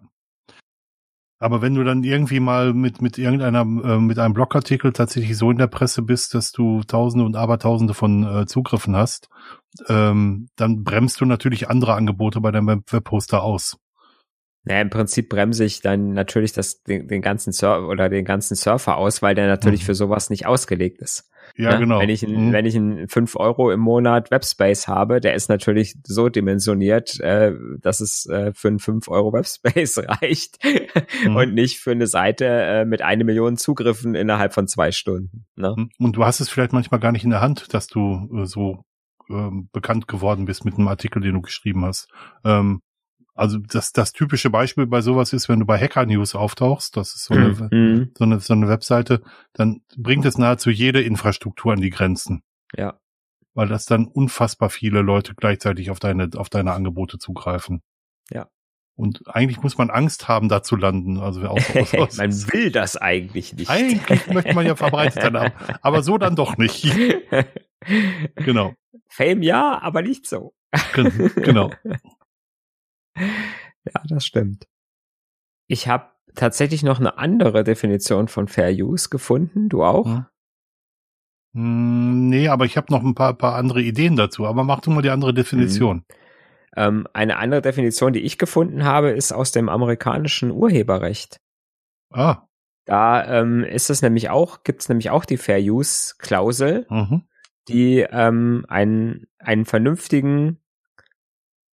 Aber 1.42 1.62
wenn 1.62 1.74
du 1.74 1.86
dann 1.86 2.04
irgendwie 2.04 2.42
mal 2.42 2.74
mit, 2.74 3.02
mit 3.02 3.18
irgendeiner, 3.18 3.62
äh, 3.62 4.00
mit 4.00 4.20
einem 4.20 4.34
Blogartikel 4.34 4.92
tatsächlich 4.92 5.38
so 5.38 5.52
in 5.52 5.58
der 5.58 5.68
Presse 5.68 6.02
bist, 6.02 6.34
dass 6.34 6.52
du 6.52 6.84
Tausende 6.84 7.26
und 7.26 7.38
Abertausende 7.38 7.94
von 7.94 8.24
äh, 8.24 8.46
Zugriffen 8.46 8.96
hast, 8.96 9.30
ähm, 9.88 10.50
dann 10.58 10.84
bremst 10.84 11.22
du 11.22 11.26
natürlich 11.26 11.70
andere 11.70 11.94
Angebote 11.94 12.42
bei 12.42 12.52
deinem 12.52 12.68
Web- 12.68 12.92
Webhoster 12.92 13.42
aus. 13.42 13.78
Naja, 14.70 14.82
im 14.82 14.92
Prinzip 14.92 15.30
bremse 15.30 15.66
ich 15.66 15.82
dann 15.82 16.14
natürlich 16.14 16.54
das, 16.54 16.84
den, 16.84 17.08
den 17.08 17.22
ganzen 17.24 17.52
Surfer 17.52 17.88
oder 17.88 18.08
den 18.08 18.24
ganzen 18.24 18.56
Surfer 18.56 18.98
aus, 18.98 19.24
weil 19.24 19.34
der 19.34 19.48
natürlich 19.48 19.82
Mhm. 19.82 19.86
für 19.86 19.96
sowas 19.96 20.30
nicht 20.30 20.46
ausgelegt 20.46 21.00
ist. 21.02 21.28
Ja, 21.58 21.72
Ne? 21.72 21.80
genau. 21.80 22.00
Wenn 22.00 22.10
ich, 22.10 22.22
Mhm. 22.28 22.54
wenn 22.54 22.68
ich 22.68 22.76
einen 22.76 23.08
5 23.08 23.36
Euro 23.36 23.72
im 23.72 23.80
Monat 23.80 24.30
Webspace 24.30 24.88
habe, 24.88 25.22
der 25.22 25.34
ist 25.34 25.50
natürlich 25.50 25.96
so 26.06 26.30
dimensioniert, 26.30 27.20
äh, 27.20 27.54
dass 27.82 28.00
es 28.00 28.28
äh, 28.28 28.54
für 28.54 28.68
einen 28.68 28.78
5 28.78 29.08
Euro 29.08 29.34
Webspace 29.34 29.98
reicht 30.22 30.60
Mhm. 31.26 31.36
und 31.36 31.54
nicht 31.56 31.80
für 31.80 31.90
eine 31.92 32.06
Seite 32.06 32.46
äh, 32.46 32.86
mit 32.86 33.02
eine 33.02 33.24
Million 33.24 33.58
Zugriffen 33.58 34.14
innerhalb 34.14 34.54
von 34.54 34.68
zwei 34.68 34.92
Stunden. 34.92 35.48
Ne? 35.56 35.74
Und 35.98 36.16
du 36.16 36.24
hast 36.24 36.42
es 36.42 36.50
vielleicht 36.50 36.74
manchmal 36.74 37.00
gar 37.00 37.12
nicht 37.12 37.24
in 37.24 37.32
der 37.32 37.42
Hand, 37.42 37.74
dass 37.74 37.88
du 37.88 38.30
äh, 38.40 38.46
so 38.46 38.84
ähm, 39.32 39.70
bekannt 39.74 40.08
geworden 40.08 40.46
bist 40.46 40.64
mit 40.64 40.76
einem 40.76 40.88
Artikel, 40.88 41.22
den 41.24 41.34
du 41.34 41.42
geschrieben 41.42 41.84
hast. 41.86 42.08
Ähm, 42.46 42.82
also 43.40 43.58
das, 43.58 43.92
das 43.94 44.14
typische 44.14 44.50
Beispiel 44.50 44.86
bei 44.88 45.02
sowas 45.02 45.34
ist, 45.34 45.50
wenn 45.50 45.60
du 45.60 45.66
bei 45.66 45.80
Hacker 45.80 46.06
News 46.06 46.36
auftauchst, 46.36 46.96
das 46.98 47.16
ist 47.16 47.26
so 47.26 47.34
eine, 47.34 47.50
Mhm. 47.72 48.12
so 48.18 48.24
eine, 48.24 48.40
so 48.40 48.54
eine 48.54 48.68
Webseite, 48.68 49.22
dann 49.54 49.82
bringt 49.98 50.26
es 50.26 50.38
nahezu 50.38 50.70
jede 50.70 51.02
Infrastruktur 51.02 51.74
an 51.74 51.82
die 51.82 51.90
Grenzen. 51.90 52.44
Ja. 52.76 53.00
Weil 53.56 53.68
das 53.68 53.86
dann 53.86 54.06
unfassbar 54.06 54.70
viele 54.70 55.02
Leute 55.02 55.34
gleichzeitig 55.36 55.90
auf 55.92 56.00
deine, 56.00 56.30
auf 56.36 56.50
deine 56.50 56.74
Angebote 56.74 57.18
zugreifen. 57.18 57.82
Ja. 58.32 58.48
Und 58.96 59.22
eigentlich 59.28 59.62
muss 59.62 59.78
man 59.78 59.90
Angst 59.90 60.28
haben, 60.28 60.50
da 60.50 60.62
zu 60.62 60.76
landen. 60.76 61.18
Also 61.20 61.42
auch, 61.48 61.58
aus, 61.98 62.18
man 62.18 62.32
will 62.54 62.70
das 62.72 62.98
eigentlich 62.98 63.54
nicht. 63.54 63.70
eigentlich 63.70 64.28
möchte 64.28 64.54
man 64.54 64.66
ja 64.66 64.76
verbreitet 64.76 65.22
sein, 65.24 65.36
aber, 65.36 65.54
aber 65.82 66.04
so 66.04 66.18
dann 66.18 66.36
doch 66.36 66.58
nicht. 66.58 66.86
Genau. 68.36 68.74
Fame 69.08 69.42
ja, 69.42 69.80
aber 69.82 70.02
nicht 70.02 70.28
so. 70.28 70.54
Gen- 70.94 71.32
Genau. 71.36 71.72
Ja, 73.20 74.02
das 74.08 74.26
stimmt. 74.26 74.68
Ich 75.68 75.88
habe 75.88 76.12
tatsächlich 76.36 76.84
noch 76.84 77.00
eine 77.00 77.18
andere 77.18 77.64
Definition 77.64 78.28
von 78.28 78.48
Fair 78.48 78.72
Use 78.72 79.10
gefunden. 79.10 79.70
Du 79.70 79.84
auch? 79.84 80.06
Hm. 80.06 80.26
Hm, 81.54 82.30
Nee, 82.30 82.48
aber 82.48 82.66
ich 82.66 82.78
habe 82.78 82.92
noch 82.92 83.04
ein 83.04 83.16
paar, 83.16 83.34
paar 83.34 83.56
andere 83.56 83.82
Ideen 83.82 84.16
dazu. 84.16 84.46
Aber 84.46 84.64
mach 84.64 84.82
du 84.82 84.92
mal 84.92 85.02
die 85.02 85.10
andere 85.10 85.34
Definition. 85.34 86.06
Ähm, 86.76 87.08
eine 87.14 87.38
andere 87.38 87.62
Definition, 87.62 88.14
die 88.14 88.22
ich 88.22 88.38
gefunden 88.38 88.84
habe, 88.84 89.10
ist 89.10 89.32
aus 89.32 89.52
dem 89.52 89.68
amerikanischen 89.68 90.52
Urheberrecht. 90.52 91.42
Ah. 92.12 92.44
Da 92.86 93.42
ähm, 93.42 93.64
ist 93.64 93.90
es 93.90 94.02
nämlich 94.02 94.30
auch, 94.30 94.64
gibt 94.64 94.82
es 94.82 94.90
nämlich 94.90 95.10
auch 95.10 95.26
die 95.26 95.38
Fair 95.38 95.60
Use 95.60 96.16
Klausel, 96.18 96.86
mhm. 96.90 97.24
die 97.68 98.00
ähm, 98.10 98.66
einen, 98.68 99.28
einen 99.40 99.66
vernünftigen 99.66 100.60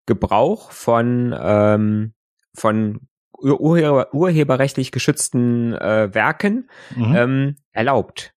Gebrauch 0.06 0.72
von, 0.72 1.36
ähm, 1.38 2.14
von 2.54 3.08
urheber, 3.38 4.14
urheberrechtlich 4.14 4.92
geschützten 4.92 5.74
äh, 5.74 6.14
Werken 6.14 6.70
mhm. 6.96 7.16
ähm, 7.16 7.56
erlaubt. 7.72 8.34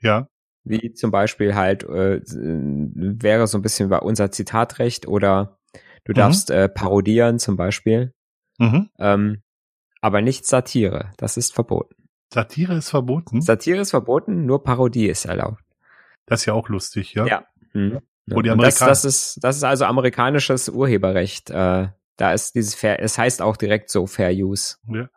Ja. 0.00 0.28
Wie 0.64 0.92
zum 0.92 1.10
Beispiel 1.10 1.54
halt 1.54 1.84
äh, 1.84 2.20
wäre 2.24 3.46
so 3.46 3.58
ein 3.58 3.62
bisschen 3.62 3.88
bei 3.88 3.98
unser 3.98 4.30
Zitatrecht 4.30 5.08
oder 5.08 5.58
du 6.04 6.12
mhm. 6.12 6.16
darfst 6.16 6.50
äh, 6.50 6.68
parodieren 6.68 7.38
zum 7.38 7.56
Beispiel. 7.56 8.12
Mhm. 8.58 8.90
Ähm, 8.98 9.42
aber 10.00 10.20
nicht 10.20 10.46
Satire. 10.46 11.12
Das 11.16 11.36
ist 11.36 11.54
verboten. 11.54 11.94
Satire 12.32 12.74
ist 12.74 12.90
verboten? 12.90 13.40
Satire 13.40 13.80
ist 13.80 13.90
verboten, 13.90 14.46
nur 14.46 14.62
Parodie 14.62 15.08
ist 15.08 15.24
erlaubt. 15.24 15.64
Das 16.26 16.40
ist 16.40 16.46
ja 16.46 16.54
auch 16.54 16.68
lustig, 16.68 17.14
ja. 17.14 17.26
Ja. 17.26 17.44
Mhm. 17.72 18.00
Wo 18.36 18.42
die 18.42 18.50
das, 18.56 18.78
das, 18.78 19.04
ist, 19.04 19.38
das 19.42 19.56
ist 19.56 19.64
also 19.64 19.84
amerikanisches 19.84 20.68
Urheberrecht. 20.68 21.50
Äh, 21.50 21.88
da 22.16 22.32
ist 22.32 22.54
dieses 22.54 22.74
Fair, 22.74 23.02
es 23.02 23.16
heißt 23.16 23.40
auch 23.40 23.56
direkt 23.56 23.90
so 23.90 24.06
Fair 24.06 24.30
Use. 24.30 24.76
Ja. 24.88 25.08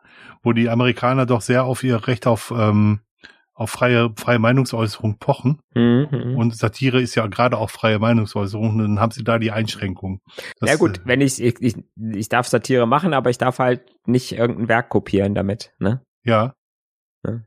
Wo 0.42 0.52
die 0.52 0.68
Amerikaner 0.68 1.26
doch 1.26 1.42
sehr 1.42 1.64
auf 1.64 1.82
ihr 1.84 2.06
Recht 2.06 2.26
auf, 2.26 2.52
ähm, 2.56 3.00
auf 3.54 3.70
freie, 3.70 4.12
freie 4.16 4.38
Meinungsäußerung 4.38 5.18
pochen. 5.18 5.60
Mhm. 5.74 6.34
Und 6.36 6.56
Satire 6.56 7.00
ist 7.00 7.14
ja 7.14 7.26
gerade 7.26 7.58
auch 7.58 7.70
freie 7.70 7.98
Meinungsäußerung. 7.98 8.78
Dann 8.78 9.00
haben 9.00 9.12
sie 9.12 9.22
da 9.22 9.38
die 9.38 9.52
Einschränkung. 9.52 10.20
Das, 10.60 10.70
ja 10.70 10.76
gut, 10.76 10.98
äh, 10.98 11.00
wenn 11.04 11.20
ich, 11.20 11.42
ich, 11.42 11.56
ich, 11.60 11.76
ich 11.96 12.28
darf 12.28 12.48
Satire 12.48 12.86
machen, 12.86 13.14
aber 13.14 13.30
ich 13.30 13.38
darf 13.38 13.58
halt 13.58 13.82
nicht 14.06 14.32
irgendein 14.32 14.68
Werk 14.68 14.88
kopieren 14.88 15.34
damit, 15.34 15.72
ne? 15.78 16.02
Ja. 16.24 16.54
ja. 17.26 17.40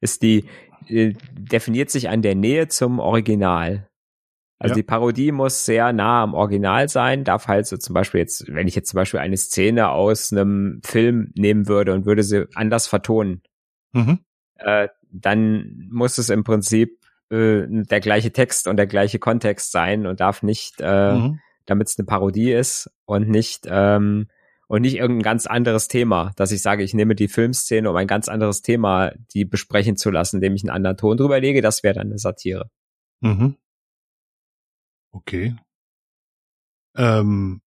Ist 0.00 0.22
die, 0.22 0.48
äh, 0.88 1.14
definiert 1.32 1.90
sich 1.90 2.08
an 2.08 2.22
der 2.22 2.34
Nähe 2.34 2.68
zum 2.68 2.98
Original. 2.98 3.88
Also 4.58 4.72
ja. 4.72 4.76
die 4.76 4.82
Parodie 4.84 5.32
muss 5.32 5.66
sehr 5.66 5.92
nah 5.92 6.22
am 6.22 6.34
Original 6.34 6.88
sein, 6.88 7.24
darf 7.24 7.46
halt 7.46 7.66
so 7.66 7.76
zum 7.76 7.92
Beispiel 7.94 8.20
jetzt, 8.20 8.46
wenn 8.48 8.66
ich 8.66 8.74
jetzt 8.74 8.88
zum 8.88 8.96
Beispiel 8.96 9.20
eine 9.20 9.36
Szene 9.36 9.90
aus 9.90 10.32
einem 10.32 10.80
Film 10.82 11.30
nehmen 11.34 11.68
würde 11.68 11.92
und 11.92 12.06
würde 12.06 12.22
sie 12.22 12.46
anders 12.54 12.86
vertonen, 12.86 13.42
mhm. 13.92 14.20
äh, 14.56 14.88
dann 15.10 15.88
muss 15.90 16.16
es 16.16 16.30
im 16.30 16.42
Prinzip 16.42 16.98
äh, 17.30 17.66
der 17.68 18.00
gleiche 18.00 18.32
Text 18.32 18.66
und 18.66 18.76
der 18.76 18.86
gleiche 18.86 19.18
Kontext 19.18 19.72
sein 19.72 20.06
und 20.06 20.20
darf 20.20 20.42
nicht, 20.42 20.76
äh, 20.80 21.14
mhm. 21.14 21.40
damit 21.66 21.88
es 21.88 21.98
eine 21.98 22.06
Parodie 22.06 22.52
ist 22.52 22.90
und 23.04 23.28
nicht 23.28 23.66
ähm, 23.68 24.28
und 24.68 24.82
nicht 24.82 24.96
irgendein 24.96 25.22
ganz 25.22 25.46
anderes 25.46 25.86
Thema, 25.86 26.32
dass 26.36 26.50
ich 26.50 26.60
sage, 26.60 26.82
ich 26.82 26.92
nehme 26.92 27.14
die 27.14 27.28
Filmszene, 27.28 27.88
um 27.88 27.94
ein 27.96 28.08
ganz 28.08 28.28
anderes 28.28 28.62
Thema 28.62 29.12
die 29.32 29.44
besprechen 29.44 29.96
zu 29.96 30.10
lassen, 30.10 30.36
indem 30.36 30.54
ich 30.54 30.64
einen 30.64 30.70
anderen 30.70 30.96
Ton 30.96 31.16
drüber 31.18 31.38
lege, 31.40 31.60
das 31.60 31.82
wäre 31.82 31.94
dann 31.94 32.08
eine 32.08 32.18
Satire. 32.18 32.70
Mhm. 33.20 33.56
Okay. 35.16 35.56
Ähm, 36.96 37.60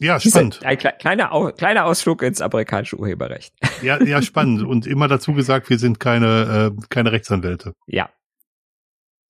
ja, 0.00 0.20
spannend. 0.20 0.64
Ein 0.64 0.78
kleiner, 0.78 1.52
kleiner 1.52 1.84
Ausflug 1.84 2.22
ins 2.22 2.40
amerikanische 2.40 2.96
Urheberrecht. 2.98 3.54
Ja, 3.82 4.02
ja, 4.02 4.22
spannend. 4.22 4.62
Und 4.62 4.88
immer 4.88 5.06
dazu 5.06 5.34
gesagt, 5.34 5.70
wir 5.70 5.78
sind 5.78 6.00
keine, 6.00 6.72
äh, 6.76 6.86
keine 6.88 7.12
Rechtsanwälte. 7.12 7.74
Ja. 7.86 8.10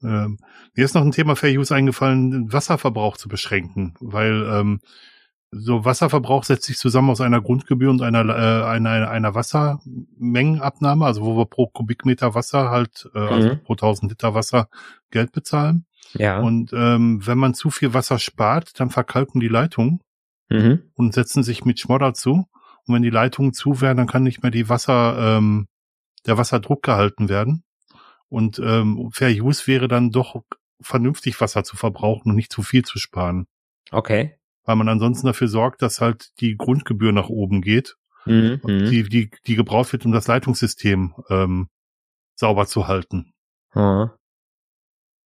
Ähm, 0.02 0.38
mir 0.74 0.86
ist 0.86 0.94
noch 0.94 1.02
ein 1.02 1.12
Thema 1.12 1.36
Fair 1.36 1.58
Use 1.58 1.74
eingefallen, 1.74 2.50
Wasserverbrauch 2.50 3.18
zu 3.18 3.28
beschränken, 3.28 3.94
weil 4.00 4.48
ähm, 4.50 4.80
so 5.50 5.84
Wasserverbrauch 5.84 6.44
setzt 6.44 6.64
sich 6.64 6.78
zusammen 6.78 7.10
aus 7.10 7.20
einer 7.20 7.42
Grundgebühr 7.42 7.90
und 7.90 8.00
einer, 8.00 8.24
äh, 8.26 8.64
einer, 8.64 9.10
einer 9.10 9.34
Wassermengenabnahme, 9.34 11.04
also 11.04 11.22
wo 11.22 11.36
wir 11.36 11.44
pro 11.44 11.66
Kubikmeter 11.66 12.34
Wasser 12.34 12.70
halt, 12.70 13.10
äh, 13.14 13.18
also 13.18 13.34
mhm. 13.34 13.50
also 13.50 13.56
pro 13.64 13.72
1000 13.74 14.12
Liter 14.12 14.34
Wasser 14.34 14.68
Geld 15.10 15.32
bezahlen. 15.32 15.84
Ja. 16.14 16.40
Und 16.40 16.72
ähm, 16.72 17.26
wenn 17.26 17.38
man 17.38 17.54
zu 17.54 17.70
viel 17.70 17.94
Wasser 17.94 18.18
spart, 18.18 18.78
dann 18.80 18.90
verkalken 18.90 19.40
die 19.40 19.48
Leitungen 19.48 20.00
mhm. 20.48 20.82
und 20.94 21.14
setzen 21.14 21.42
sich 21.42 21.64
mit 21.64 21.80
Schmodder 21.80 22.14
zu. 22.14 22.46
Und 22.86 22.94
wenn 22.94 23.02
die 23.02 23.10
Leitungen 23.10 23.52
zu 23.52 23.80
werden, 23.80 23.98
dann 23.98 24.06
kann 24.06 24.22
nicht 24.22 24.42
mehr 24.42 24.50
die 24.50 24.68
Wasser, 24.68 25.36
ähm, 25.36 25.68
der 26.26 26.38
Wasserdruck 26.38 26.82
gehalten 26.82 27.28
werden. 27.28 27.62
Und 28.28 28.58
ähm, 28.58 29.10
Fair 29.12 29.30
Use 29.30 29.66
wäre 29.66 29.88
dann 29.88 30.10
doch 30.10 30.42
vernünftig 30.80 31.40
Wasser 31.40 31.64
zu 31.64 31.76
verbrauchen 31.76 32.30
und 32.30 32.36
nicht 32.36 32.52
zu 32.52 32.62
viel 32.62 32.84
zu 32.84 32.98
sparen. 32.98 33.46
Okay. 33.90 34.36
Weil 34.64 34.76
man 34.76 34.88
ansonsten 34.88 35.26
dafür 35.26 35.48
sorgt, 35.48 35.82
dass 35.82 36.00
halt 36.00 36.38
die 36.40 36.56
Grundgebühr 36.56 37.12
nach 37.12 37.28
oben 37.30 37.62
geht, 37.62 37.96
mhm. 38.26 38.60
die, 38.64 39.02
die, 39.08 39.30
die 39.46 39.54
gebraucht 39.54 39.92
wird, 39.92 40.04
um 40.04 40.12
das 40.12 40.26
Leitungssystem 40.26 41.14
ähm, 41.30 41.68
sauber 42.34 42.66
zu 42.66 42.86
halten. 42.86 43.32
Mhm. 43.74 44.10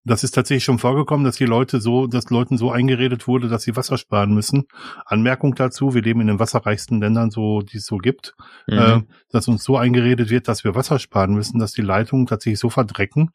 Das 0.05 0.25
ist 0.25 0.33
tatsächlich 0.33 0.65
schon 0.65 0.81
vorgekommen, 0.81 1.25
dass 1.25 1.37
die 1.37 1.45
Leute 1.45 1.81
so, 1.81 2.09
dass 2.09 2.31
Leuten 2.31 2.59
so 2.59 2.73
eingeredet 2.73 3.29
wurde, 3.29 3.49
dass 3.49 3.63
sie 3.63 3.77
Wasser 3.77 3.99
sparen 3.99 4.35
müssen. 4.35 4.65
Anmerkung 5.07 5.55
dazu, 5.55 5.95
wir 5.95 6.03
leben 6.03 6.21
in 6.21 6.27
den 6.27 6.39
wasserreichsten 6.41 7.01
Ländern, 7.01 7.31
so, 7.31 7.61
die 7.61 7.77
es 7.77 7.87
so 7.87 7.99
gibt, 7.99 8.35
mhm. 8.67 8.79
äh, 8.79 9.01
dass 9.31 9.47
uns 9.47 9.63
so 9.63 9.77
eingeredet 9.77 10.29
wird, 10.29 10.49
dass 10.49 10.65
wir 10.65 10.75
Wasser 10.75 10.99
sparen 10.99 11.35
müssen, 11.35 11.61
dass 11.61 11.73
die 11.73 11.83
Leitungen 11.83 12.27
tatsächlich 12.27 12.59
so 12.59 12.69
verdrecken, 12.69 13.31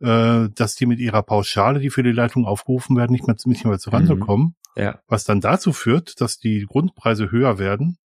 äh, 0.00 0.48
dass 0.54 0.74
die 0.74 0.84
mit 0.84 0.98
ihrer 0.98 1.22
Pauschale, 1.22 1.80
die 1.80 1.90
für 1.90 2.02
die 2.02 2.12
Leitung 2.12 2.44
aufgerufen 2.44 2.96
werden, 2.96 3.12
nicht 3.12 3.26
mehr, 3.26 3.36
nicht 3.46 3.64
mehr 3.64 3.78
zu 3.78 3.90
Rande 3.90 4.16
mhm. 4.16 4.54
Ja. 4.76 5.00
Was 5.06 5.24
dann 5.24 5.40
dazu 5.40 5.72
führt, 5.72 6.20
dass 6.20 6.38
die 6.38 6.66
Grundpreise 6.66 7.30
höher 7.30 7.58
werden, 7.58 7.98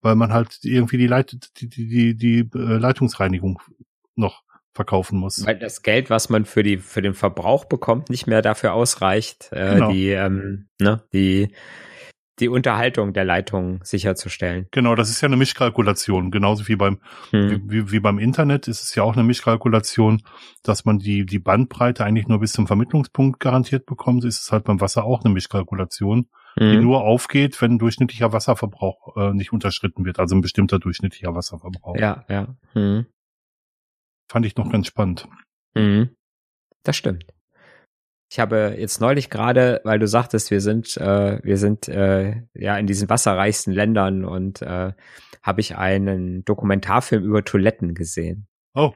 weil 0.00 0.16
man 0.16 0.32
halt 0.32 0.58
irgendwie 0.62 0.98
die, 0.98 1.06
Leit 1.06 1.36
die, 1.60 1.68
die, 1.68 1.88
die, 1.88 2.16
die 2.16 2.58
äh, 2.58 2.78
Leitungsreinigung 2.78 3.60
noch 4.14 4.42
verkaufen 4.74 5.18
muss. 5.18 5.44
Weil 5.46 5.58
das 5.58 5.82
Geld, 5.82 6.10
was 6.10 6.28
man 6.28 6.44
für 6.44 6.62
die 6.62 6.78
für 6.78 7.02
den 7.02 7.14
Verbrauch 7.14 7.64
bekommt, 7.64 8.10
nicht 8.10 8.26
mehr 8.26 8.42
dafür 8.42 8.72
ausreicht, 8.72 9.50
äh, 9.52 9.74
genau. 9.74 9.90
die 9.90 10.10
ähm, 10.10 10.68
ne, 10.80 11.02
die 11.12 11.52
die 12.38 12.48
Unterhaltung 12.48 13.12
der 13.12 13.24
Leitung 13.24 13.80
sicherzustellen. 13.84 14.66
Genau, 14.70 14.94
das 14.94 15.10
ist 15.10 15.20
ja 15.20 15.26
eine 15.26 15.36
Mischkalkulation, 15.36 16.30
genauso 16.30 16.66
wie 16.66 16.76
beim 16.76 16.98
hm. 17.30 17.62
wie, 17.66 17.92
wie 17.92 18.00
beim 18.00 18.18
Internet 18.18 18.68
ist 18.68 18.82
es 18.82 18.94
ja 18.94 19.02
auch 19.02 19.12
eine 19.12 19.22
Mischkalkulation, 19.22 20.22
dass 20.62 20.84
man 20.84 20.98
die 20.98 21.26
die 21.26 21.38
Bandbreite 21.38 22.04
eigentlich 22.04 22.28
nur 22.28 22.40
bis 22.40 22.52
zum 22.52 22.66
Vermittlungspunkt 22.66 23.38
garantiert 23.38 23.84
bekommt, 23.84 24.24
ist 24.24 24.40
es 24.40 24.50
halt 24.50 24.64
beim 24.64 24.80
Wasser 24.80 25.04
auch 25.04 25.22
eine 25.22 25.32
Mischkalkulation, 25.34 26.28
hm. 26.58 26.70
die 26.70 26.78
nur 26.78 27.02
aufgeht, 27.02 27.60
wenn 27.60 27.78
durchschnittlicher 27.78 28.32
Wasserverbrauch 28.32 29.16
äh, 29.16 29.34
nicht 29.34 29.52
unterschritten 29.52 30.06
wird, 30.06 30.18
also 30.18 30.34
ein 30.34 30.40
bestimmter 30.40 30.78
durchschnittlicher 30.78 31.34
Wasserverbrauch. 31.34 31.96
Ja, 31.96 32.24
ja. 32.28 32.56
Hm. 32.72 33.06
Fand 34.28 34.46
ich 34.46 34.56
noch 34.56 34.70
ganz 34.70 34.86
spannend. 34.86 35.28
Mhm. 35.74 36.16
Das 36.82 36.96
stimmt. 36.96 37.26
Ich 38.30 38.40
habe 38.40 38.74
jetzt 38.78 39.00
neulich 39.00 39.28
gerade, 39.28 39.82
weil 39.84 39.98
du 39.98 40.06
sagtest, 40.06 40.50
wir 40.50 40.62
sind, 40.62 40.96
äh, 40.96 41.38
wir 41.42 41.58
sind 41.58 41.86
äh, 41.88 42.42
ja 42.54 42.78
in 42.78 42.86
diesen 42.86 43.10
wasserreichsten 43.10 43.74
Ländern 43.74 44.24
und 44.24 44.62
äh, 44.62 44.92
habe 45.42 45.60
ich 45.60 45.76
einen 45.76 46.42
Dokumentarfilm 46.44 47.24
über 47.24 47.44
Toiletten 47.44 47.94
gesehen. 47.94 48.46
Oh. 48.74 48.94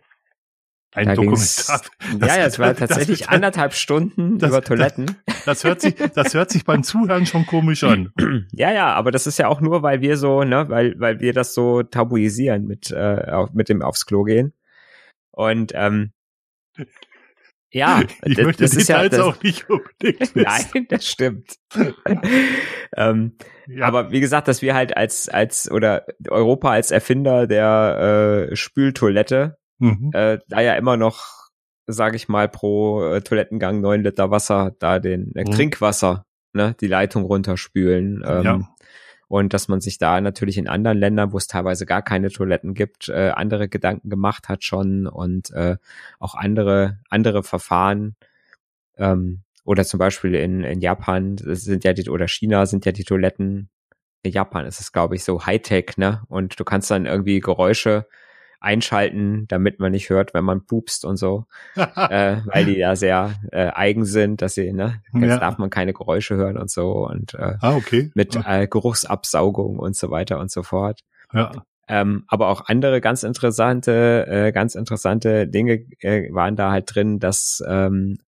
Ein 0.94 1.08
da 1.08 1.14
Dokumentar. 1.14 1.82
Ja, 2.18 2.26
ja, 2.38 2.46
es 2.46 2.58
war 2.58 2.74
tatsächlich 2.74 3.20
das, 3.20 3.28
anderthalb 3.28 3.74
Stunden 3.74 4.38
das, 4.38 4.48
über 4.48 4.62
Toiletten. 4.62 5.16
Das, 5.26 5.42
das, 5.44 5.64
hört 5.64 5.82
sich, 5.82 5.96
das 5.96 6.32
hört 6.32 6.48
sich 6.48 6.64
beim 6.64 6.82
Zuhören 6.82 7.26
schon 7.26 7.44
komisch 7.44 7.84
an. 7.84 8.12
Ja, 8.52 8.72
ja, 8.72 8.94
aber 8.94 9.10
das 9.10 9.26
ist 9.26 9.38
ja 9.38 9.48
auch 9.48 9.60
nur, 9.60 9.82
weil 9.82 10.00
wir 10.00 10.16
so, 10.16 10.44
ne, 10.44 10.66
weil, 10.70 10.98
weil 10.98 11.20
wir 11.20 11.34
das 11.34 11.52
so 11.52 11.82
tabuisieren 11.82 12.64
mit, 12.64 12.90
äh, 12.90 13.44
mit 13.52 13.68
dem 13.68 13.82
aufs 13.82 14.06
Klo 14.06 14.22
gehen. 14.22 14.54
Und 15.36 15.72
ähm, 15.74 16.12
ja, 17.70 18.02
ich 18.24 18.36
das, 18.36 18.44
möchte 18.44 18.62
das 18.64 18.74
ist 18.74 18.88
ja 18.88 19.06
das, 19.08 19.20
auch 19.20 19.40
nicht 19.42 19.68
unbedingt 19.68 20.20
wissen. 20.34 20.42
Nein, 20.74 20.86
das 20.88 21.06
stimmt. 21.06 21.56
ähm, 22.96 23.36
ja. 23.66 23.86
Aber 23.86 24.10
wie 24.10 24.20
gesagt, 24.20 24.48
dass 24.48 24.62
wir 24.62 24.74
halt 24.74 24.96
als 24.96 25.28
als 25.28 25.70
oder 25.70 26.06
Europa 26.28 26.70
als 26.70 26.90
Erfinder 26.90 27.46
der 27.46 28.48
äh, 28.50 28.56
Spültoilette 28.56 29.58
mhm. 29.78 30.10
äh, 30.14 30.38
da 30.48 30.60
ja 30.60 30.74
immer 30.74 30.96
noch, 30.96 31.50
sage 31.86 32.16
ich 32.16 32.28
mal, 32.28 32.48
pro 32.48 33.04
äh, 33.04 33.20
Toilettengang 33.20 33.80
neun 33.80 34.02
Liter 34.02 34.30
Wasser 34.30 34.74
da 34.78 34.98
den 34.98 35.34
äh, 35.34 35.42
mhm. 35.42 35.52
Trinkwasser, 35.52 36.24
ne, 36.54 36.74
die 36.80 36.88
Leitung 36.88 37.24
runterspülen. 37.24 38.24
Ähm, 38.26 38.42
ja 38.42 38.60
und 39.28 39.52
dass 39.54 39.68
man 39.68 39.80
sich 39.80 39.98
da 39.98 40.20
natürlich 40.20 40.58
in 40.58 40.68
anderen 40.68 40.98
Ländern, 40.98 41.32
wo 41.32 41.38
es 41.38 41.46
teilweise 41.46 41.86
gar 41.86 42.02
keine 42.02 42.30
Toiletten 42.30 42.74
gibt, 42.74 43.08
äh, 43.08 43.32
andere 43.34 43.68
Gedanken 43.68 44.08
gemacht 44.08 44.48
hat 44.48 44.64
schon 44.64 45.06
und 45.06 45.50
äh, 45.52 45.76
auch 46.18 46.34
andere 46.34 46.98
andere 47.10 47.42
Verfahren 47.42 48.16
ähm, 48.96 49.42
oder 49.64 49.84
zum 49.84 49.98
Beispiel 49.98 50.34
in, 50.34 50.62
in 50.62 50.80
Japan 50.80 51.36
sind 51.38 51.84
ja 51.84 51.92
die 51.92 52.08
oder 52.08 52.28
China 52.28 52.66
sind 52.66 52.86
ja 52.86 52.92
die 52.92 53.04
Toiletten. 53.04 53.68
In 54.22 54.32
Japan 54.32 54.66
ist 54.66 54.80
es 54.80 54.92
glaube 54.92 55.16
ich 55.16 55.24
so 55.24 55.44
Hightech 55.44 55.96
ne 55.96 56.22
und 56.28 56.58
du 56.58 56.64
kannst 56.64 56.90
dann 56.90 57.06
irgendwie 57.06 57.40
Geräusche 57.40 58.06
einschalten, 58.66 59.46
damit 59.46 59.78
man 59.78 59.92
nicht 59.92 60.10
hört, 60.10 60.34
wenn 60.34 60.44
man 60.44 60.66
pupst 60.66 61.04
und 61.04 61.16
so, 61.16 61.46
äh, 61.76 62.38
weil 62.46 62.64
die 62.64 62.76
ja 62.76 62.96
sehr 62.96 63.34
äh, 63.52 63.68
eigen 63.68 64.04
sind, 64.04 64.42
dass 64.42 64.54
sie, 64.54 64.72
ne, 64.72 65.00
jetzt 65.14 65.30
ja. 65.30 65.38
darf 65.38 65.58
man 65.58 65.70
keine 65.70 65.92
Geräusche 65.92 66.34
hören 66.34 66.58
und 66.58 66.68
so 66.68 67.06
und 67.06 67.34
äh, 67.34 67.54
ah, 67.60 67.76
okay. 67.76 68.10
mit 68.14 68.36
äh, 68.44 68.66
Geruchsabsaugung 68.66 69.78
und 69.78 69.94
so 69.94 70.10
weiter 70.10 70.40
und 70.40 70.50
so 70.50 70.64
fort. 70.64 71.00
Ja. 71.32 71.52
Ähm, 71.88 72.24
aber 72.26 72.48
auch 72.48 72.66
andere 72.66 73.00
ganz 73.00 73.22
interessante, 73.22 74.26
äh, 74.28 74.50
ganz 74.50 74.74
interessante 74.74 75.46
Dinge 75.46 75.84
äh, 76.00 76.32
waren 76.32 76.56
da 76.56 76.72
halt 76.72 76.92
drin, 76.92 77.20
dass 77.20 77.62
ähm, 77.68 78.18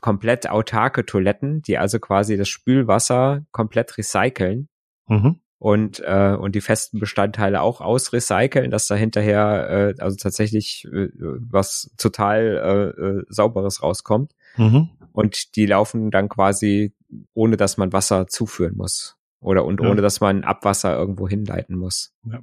komplett 0.00 0.48
autarke 0.48 1.04
Toiletten, 1.04 1.62
die 1.62 1.78
also 1.78 1.98
quasi 1.98 2.36
das 2.36 2.48
Spülwasser 2.48 3.42
komplett 3.50 3.98
recyceln 3.98 4.68
mhm. 5.08 5.40
Und 5.58 6.00
äh, 6.04 6.36
und 6.38 6.54
die 6.54 6.60
festen 6.60 7.00
Bestandteile 7.00 7.62
auch 7.62 7.80
ausrecyceln, 7.80 8.70
dass 8.70 8.86
da 8.86 8.94
hinterher 8.94 9.94
äh, 9.98 10.02
also 10.02 10.16
tatsächlich 10.16 10.86
äh, 10.92 11.08
was 11.14 11.90
total 11.96 12.94
äh, 12.98 13.02
äh, 13.02 13.24
sauberes 13.28 13.82
rauskommt. 13.82 14.34
Mhm. 14.56 14.90
Und 15.12 15.56
die 15.56 15.66
laufen 15.66 16.10
dann 16.10 16.28
quasi 16.28 16.94
ohne 17.34 17.56
dass 17.56 17.78
man 17.78 17.92
Wasser 17.92 18.26
zuführen 18.26 18.76
muss 18.76 19.16
oder 19.40 19.64
und 19.64 19.80
ja. 19.80 19.88
ohne 19.88 20.02
dass 20.02 20.20
man 20.20 20.44
Abwasser 20.44 20.96
irgendwo 20.96 21.28
hinleiten 21.28 21.76
muss. 21.76 22.12
Ja. 22.24 22.40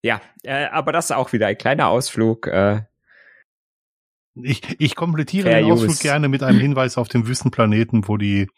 Ja, 0.00 0.20
äh, 0.44 0.66
aber 0.66 0.92
das 0.92 1.06
ist 1.06 1.16
auch 1.16 1.32
wieder 1.32 1.48
ein 1.48 1.58
kleiner 1.58 1.88
Ausflug. 1.88 2.46
Äh, 2.46 2.82
ich, 4.42 4.62
ich 4.78 4.94
komplettiere 4.94 5.50
den 5.50 5.70
Ausflug 5.70 5.90
use. 5.90 6.02
gerne 6.02 6.28
mit 6.28 6.42
einem 6.42 6.60
Hinweis 6.60 6.98
auf 6.98 7.08
den 7.08 7.26
Wüstenplaneten, 7.26 8.08
wo 8.08 8.16
die 8.16 8.48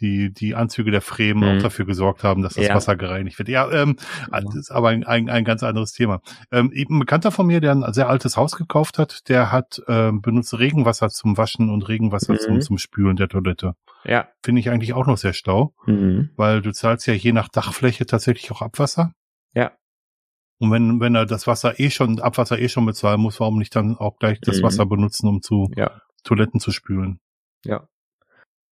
die 0.00 0.32
die 0.32 0.54
Anzüge 0.54 0.90
der 0.90 1.02
Fremen 1.02 1.42
mhm. 1.42 1.58
auch 1.58 1.62
dafür 1.62 1.84
gesorgt 1.84 2.24
haben, 2.24 2.42
dass 2.42 2.54
das 2.54 2.66
ja. 2.66 2.74
Wasser 2.74 2.96
gereinigt 2.96 3.38
wird. 3.38 3.48
Ja, 3.48 3.70
ähm, 3.70 3.96
das 4.30 4.54
ist 4.54 4.70
aber 4.70 4.88
ein, 4.88 5.04
ein, 5.04 5.28
ein 5.28 5.44
ganz 5.44 5.62
anderes 5.62 5.92
Thema. 5.92 6.22
Ähm, 6.50 6.72
ein 6.74 6.98
Bekannter 6.98 7.30
von 7.30 7.46
mir, 7.46 7.60
der 7.60 7.72
ein 7.72 7.92
sehr 7.92 8.08
altes 8.08 8.36
Haus 8.36 8.56
gekauft 8.56 8.98
hat, 8.98 9.28
der 9.28 9.52
hat 9.52 9.82
ähm, 9.88 10.22
benutzt 10.22 10.58
Regenwasser 10.58 11.10
zum 11.10 11.36
Waschen 11.36 11.70
und 11.70 11.86
Regenwasser 11.88 12.34
mhm. 12.34 12.38
zum, 12.38 12.60
zum 12.60 12.78
Spülen 12.78 13.16
der 13.16 13.28
Toilette. 13.28 13.74
Ja. 14.04 14.28
Finde 14.42 14.60
ich 14.60 14.70
eigentlich 14.70 14.94
auch 14.94 15.06
noch 15.06 15.18
sehr 15.18 15.34
stau, 15.34 15.74
mhm. 15.86 16.30
weil 16.36 16.62
du 16.62 16.72
zahlst 16.72 17.06
ja 17.06 17.14
je 17.14 17.32
nach 17.32 17.48
Dachfläche 17.48 18.06
tatsächlich 18.06 18.50
auch 18.52 18.62
Abwasser. 18.62 19.12
Ja. 19.54 19.72
Und 20.60 20.70
wenn, 20.70 21.00
wenn 21.00 21.14
er 21.14 21.24
das 21.24 21.46
Wasser 21.46 21.80
eh 21.80 21.88
schon, 21.88 22.20
Abwasser 22.20 22.58
eh 22.58 22.68
schon 22.68 22.84
bezahlen 22.84 23.20
muss, 23.20 23.40
warum 23.40 23.58
nicht 23.58 23.74
dann 23.74 23.96
auch 23.96 24.18
gleich 24.18 24.40
das 24.42 24.58
mhm. 24.58 24.64
Wasser 24.64 24.84
benutzen, 24.84 25.26
um 25.26 25.40
zu 25.40 25.70
ja. 25.74 26.02
Toiletten 26.22 26.60
zu 26.60 26.70
spülen? 26.70 27.18
Ja. 27.64 27.88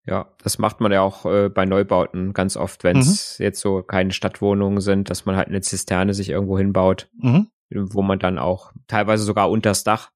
Ja, 0.04 0.32
das 0.42 0.58
macht 0.58 0.80
man 0.80 0.92
ja 0.92 1.00
auch 1.00 1.24
äh, 1.26 1.48
bei 1.48 1.64
Neubauten 1.66 2.32
ganz 2.32 2.56
oft, 2.56 2.84
wenn 2.84 2.98
es 2.98 3.38
mhm. 3.38 3.44
jetzt 3.44 3.60
so 3.60 3.82
keine 3.82 4.12
Stadtwohnungen 4.12 4.80
sind, 4.80 5.10
dass 5.10 5.24
man 5.24 5.36
halt 5.36 5.48
eine 5.48 5.60
Zisterne 5.62 6.14
sich 6.14 6.28
irgendwo 6.28 6.58
hinbaut, 6.58 7.10
mhm. 7.18 7.48
wo 7.70 8.02
man 8.02 8.18
dann 8.18 8.38
auch 8.38 8.72
teilweise 8.86 9.24
sogar 9.24 9.50
unters 9.50 9.82
Dach, 9.84 10.10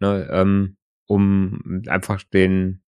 ne, 0.00 0.28
ähm, 0.32 0.76
um 1.06 1.82
einfach 1.88 2.22
den, 2.22 2.82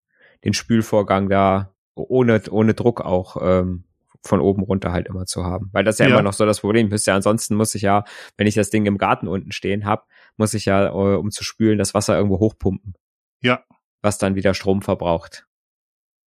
den 0.45 0.53
Spülvorgang 0.53 1.29
da 1.29 1.75
ohne, 1.95 2.41
ohne 2.51 2.75
Druck 2.75 3.01
auch 3.01 3.37
ähm, 3.41 3.85
von 4.25 4.41
oben 4.41 4.63
runter 4.63 4.93
halt 4.93 5.07
immer 5.07 5.27
zu 5.27 5.45
haben. 5.45 5.71
Weil 5.73 5.85
das 5.85 5.97
ist 5.97 6.01
ja, 6.01 6.07
ja. 6.07 6.15
immer 6.15 6.23
noch 6.23 6.33
so 6.33 6.45
das 6.45 6.61
Problem 6.61 6.91
ist. 6.93 7.07
Ja, 7.07 7.15
ansonsten 7.15 7.55
muss 7.55 7.75
ich 7.75 7.83
ja, 7.83 8.05
wenn 8.37 8.47
ich 8.47 8.55
das 8.55 8.71
Ding 8.71 8.87
im 8.87 8.99
Garten 8.99 9.29
unten 9.29 9.53
stehen 9.53 9.85
habe, 9.85 10.03
muss 10.37 10.55
ich 10.55 10.65
ja, 10.65 10.89
äh, 10.89 11.17
um 11.17 11.31
zu 11.31 11.45
spülen, 11.45 11.79
das 11.79 11.95
Wasser 11.95 12.17
irgendwo 12.17 12.39
hochpumpen. 12.39 12.95
Ja. 13.43 13.65
Was 14.03 14.19
dann 14.19 14.35
wieder 14.35 14.55
Strom 14.55 14.83
verbraucht. 14.83 15.47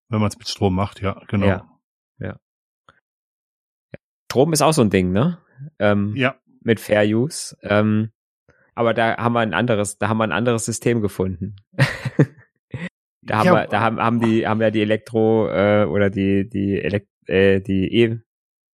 Wenn 0.10 0.20
man 0.20 0.30
es 0.30 0.38
mit 0.38 0.48
Strom 0.48 0.76
macht, 0.76 1.02
ja, 1.02 1.22
genau. 1.28 1.48
Ja. 1.48 1.80
ja. 2.20 2.40
Strom 4.30 4.54
ist 4.54 4.62
auch 4.62 4.74
so 4.74 4.82
ein 4.82 4.90
Ding, 4.90 5.12
ne? 5.12 5.40
Ähm, 5.80 6.16
ja. 6.16 6.36
Mit 6.62 6.80
Fair 6.80 7.04
Use. 7.06 7.56
Ähm, 7.62 8.12
aber 8.76 8.94
da 8.94 9.18
haben 9.18 9.34
wir 9.34 9.42
ein 9.42 9.54
anderes, 9.54 9.98
da 9.98 10.10
haben 10.10 10.18
wir 10.18 10.24
ein 10.24 10.32
anderes 10.32 10.66
System 10.66 11.02
gefunden. 11.02 11.56
da 13.22 13.40
haben 13.40 13.46
ja, 13.46 13.54
wir, 13.54 13.68
da 13.68 13.82
haben, 13.82 14.00
haben 14.00 14.20
die, 14.20 14.48
haben 14.48 14.62
ja 14.62 14.72
die 14.72 14.82
Elektro 14.82 15.50
äh, 15.50 15.86
oder 15.86 16.10
die 16.10 16.50
die 16.50 16.80
Elekt 16.82 17.11
äh, 17.28 17.62
die 17.62 17.94
e 17.94 18.20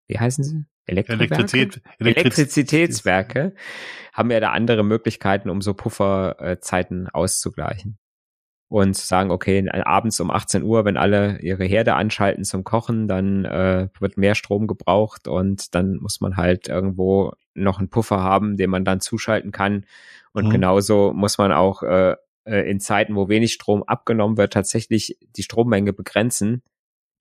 wie 0.07 0.19
heißen 0.19 0.43
sie? 0.43 0.65
Elektrizität, 0.87 1.81
Elektrizitätswerke 1.99 3.53
haben 4.13 4.31
ja 4.31 4.39
da 4.39 4.51
andere 4.51 4.83
Möglichkeiten, 4.83 5.49
um 5.49 5.61
so 5.61 5.73
Pufferzeiten 5.73 7.09
auszugleichen. 7.09 7.97
Und 8.69 8.95
zu 8.95 9.07
sagen, 9.07 9.31
okay, 9.31 9.69
abends 9.69 10.19
um 10.19 10.29
18 10.29 10.63
Uhr, 10.63 10.83
wenn 10.83 10.97
alle 10.97 11.39
ihre 11.39 11.63
Herde 11.63 11.93
anschalten 11.95 12.43
zum 12.43 12.65
Kochen, 12.65 13.07
dann 13.07 13.45
äh, 13.45 13.87
wird 13.99 14.17
mehr 14.17 14.35
Strom 14.35 14.67
gebraucht 14.67 15.27
und 15.29 15.73
dann 15.73 15.97
muss 15.97 16.19
man 16.19 16.35
halt 16.35 16.67
irgendwo 16.67 17.33
noch 17.53 17.79
einen 17.79 17.89
Puffer 17.89 18.21
haben, 18.21 18.57
den 18.57 18.69
man 18.69 18.83
dann 18.83 18.99
zuschalten 18.99 19.51
kann. 19.51 19.85
Und 20.33 20.47
mhm. 20.47 20.51
genauso 20.51 21.13
muss 21.13 21.37
man 21.37 21.53
auch 21.53 21.81
äh, 21.83 22.15
äh 22.45 22.69
in 22.69 22.81
Zeiten, 22.81 23.15
wo 23.15 23.29
wenig 23.29 23.53
Strom 23.53 23.83
abgenommen 23.83 24.37
wird, 24.37 24.51
tatsächlich 24.51 25.17
die 25.37 25.43
Strommenge 25.43 25.93
begrenzen, 25.93 26.61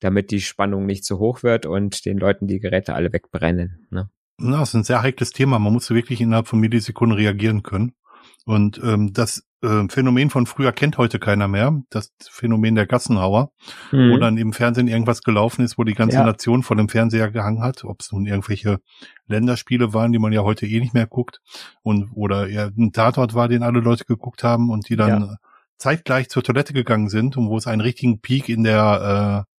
damit 0.01 0.31
die 0.31 0.41
Spannung 0.41 0.87
nicht 0.87 1.05
zu 1.05 1.19
hoch 1.19 1.43
wird 1.43 1.67
und 1.67 2.05
den 2.05 2.19
Leuten 2.19 2.47
die 2.47 2.61
Geräte 2.61 2.95
alle 2.95 3.13
wegbrennen. 3.13 3.87
Ne? 3.91 4.11
Na, 4.39 4.61
das 4.61 4.71
ist 4.71 4.75
ein 4.75 4.85
sehr 4.85 5.03
heikles 5.03 5.31
Thema. 5.31 5.59
Man 5.59 5.73
muss 5.73 5.91
wirklich 5.91 6.21
innerhalb 6.21 6.49
von 6.49 6.61
Millisekunden 6.61 7.17
reagieren 7.17 7.63
können. 7.63 7.93
Und 8.45 8.81
ähm, 8.85 9.13
das 9.13 9.45
äh, 9.63 9.89
Phänomen 9.89 10.31
von 10.31 10.47
früher 10.47 10.73
kennt 10.73 10.99
heute 10.99 11.19
keiner 11.19 11.49
mehr. 11.49 11.83
Das 11.91 12.13
Phänomen 12.31 12.75
der 12.75 12.87
Gassenhauer, 12.87 13.51
mhm. 13.91 14.13
wo 14.13 14.19
dann 14.19 14.37
im 14.37 14.53
Fernsehen 14.53 14.89
irgendwas 14.89 15.23
gelaufen 15.23 15.65
ist, 15.65 15.79
wo 15.79 15.85
die 15.85 15.95
ganze 15.95 16.19
ja. 16.19 16.25
Nation 16.25 16.63
vor 16.63 16.77
dem 16.77 16.89
Fernseher 16.89 17.31
gehangen 17.31 17.63
hat, 17.63 17.85
ob 17.85 18.01
es 18.01 18.13
nun 18.13 18.27
irgendwelche 18.27 18.79
Länderspiele 19.27 19.95
waren, 19.95 20.13
die 20.13 20.19
man 20.19 20.33
ja 20.33 20.43
heute 20.43 20.67
eh 20.67 20.81
nicht 20.81 20.95
mehr 20.95 21.07
guckt, 21.07 21.41
und 21.83 22.11
oder 22.13 22.49
eher 22.49 22.71
ein 22.77 22.93
Tatort 22.93 23.35
war, 23.35 23.49
den 23.49 23.63
alle 23.63 23.81
Leute 23.81 24.05
geguckt 24.05 24.45
haben 24.45 24.71
und 24.71 24.89
die 24.89 24.97
dann 24.97 25.23
ja. 25.23 25.37
zeitgleich 25.79 26.29
zur 26.29 26.43
Toilette 26.43 26.73
gegangen 26.73 27.09
sind 27.09 27.37
und 27.37 27.49
wo 27.49 27.57
es 27.57 27.67
einen 27.67 27.81
richtigen 27.81 28.21
Peak 28.21 28.49
in 28.49 28.63
der 28.63 29.47
äh, 29.49 29.56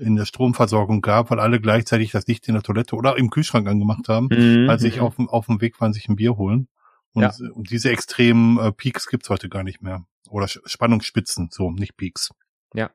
in 0.00 0.16
der 0.16 0.24
Stromversorgung 0.24 1.02
gab, 1.02 1.30
weil 1.30 1.40
alle 1.40 1.60
gleichzeitig 1.60 2.10
das 2.10 2.26
Licht 2.26 2.48
in 2.48 2.54
der 2.54 2.62
Toilette 2.62 2.96
oder 2.96 3.16
im 3.16 3.30
Kühlschrank 3.30 3.68
angemacht 3.68 4.08
haben, 4.08 4.28
mhm. 4.30 4.68
als 4.68 4.82
sich 4.82 5.00
auf, 5.00 5.18
auf 5.18 5.46
dem 5.46 5.60
Weg 5.60 5.80
waren, 5.80 5.92
sich 5.92 6.08
ein 6.08 6.16
Bier 6.16 6.36
holen. 6.36 6.68
Und, 7.12 7.22
ja. 7.22 7.32
und 7.52 7.70
diese 7.70 7.90
extremen 7.90 8.58
äh, 8.58 8.72
Peaks 8.72 9.06
gibt's 9.06 9.30
heute 9.30 9.48
gar 9.48 9.62
nicht 9.62 9.82
mehr. 9.82 10.04
Oder 10.28 10.48
Spannungsspitzen, 10.48 11.48
so, 11.50 11.70
nicht 11.70 11.96
Peaks. 11.96 12.30
Ja. 12.74 12.90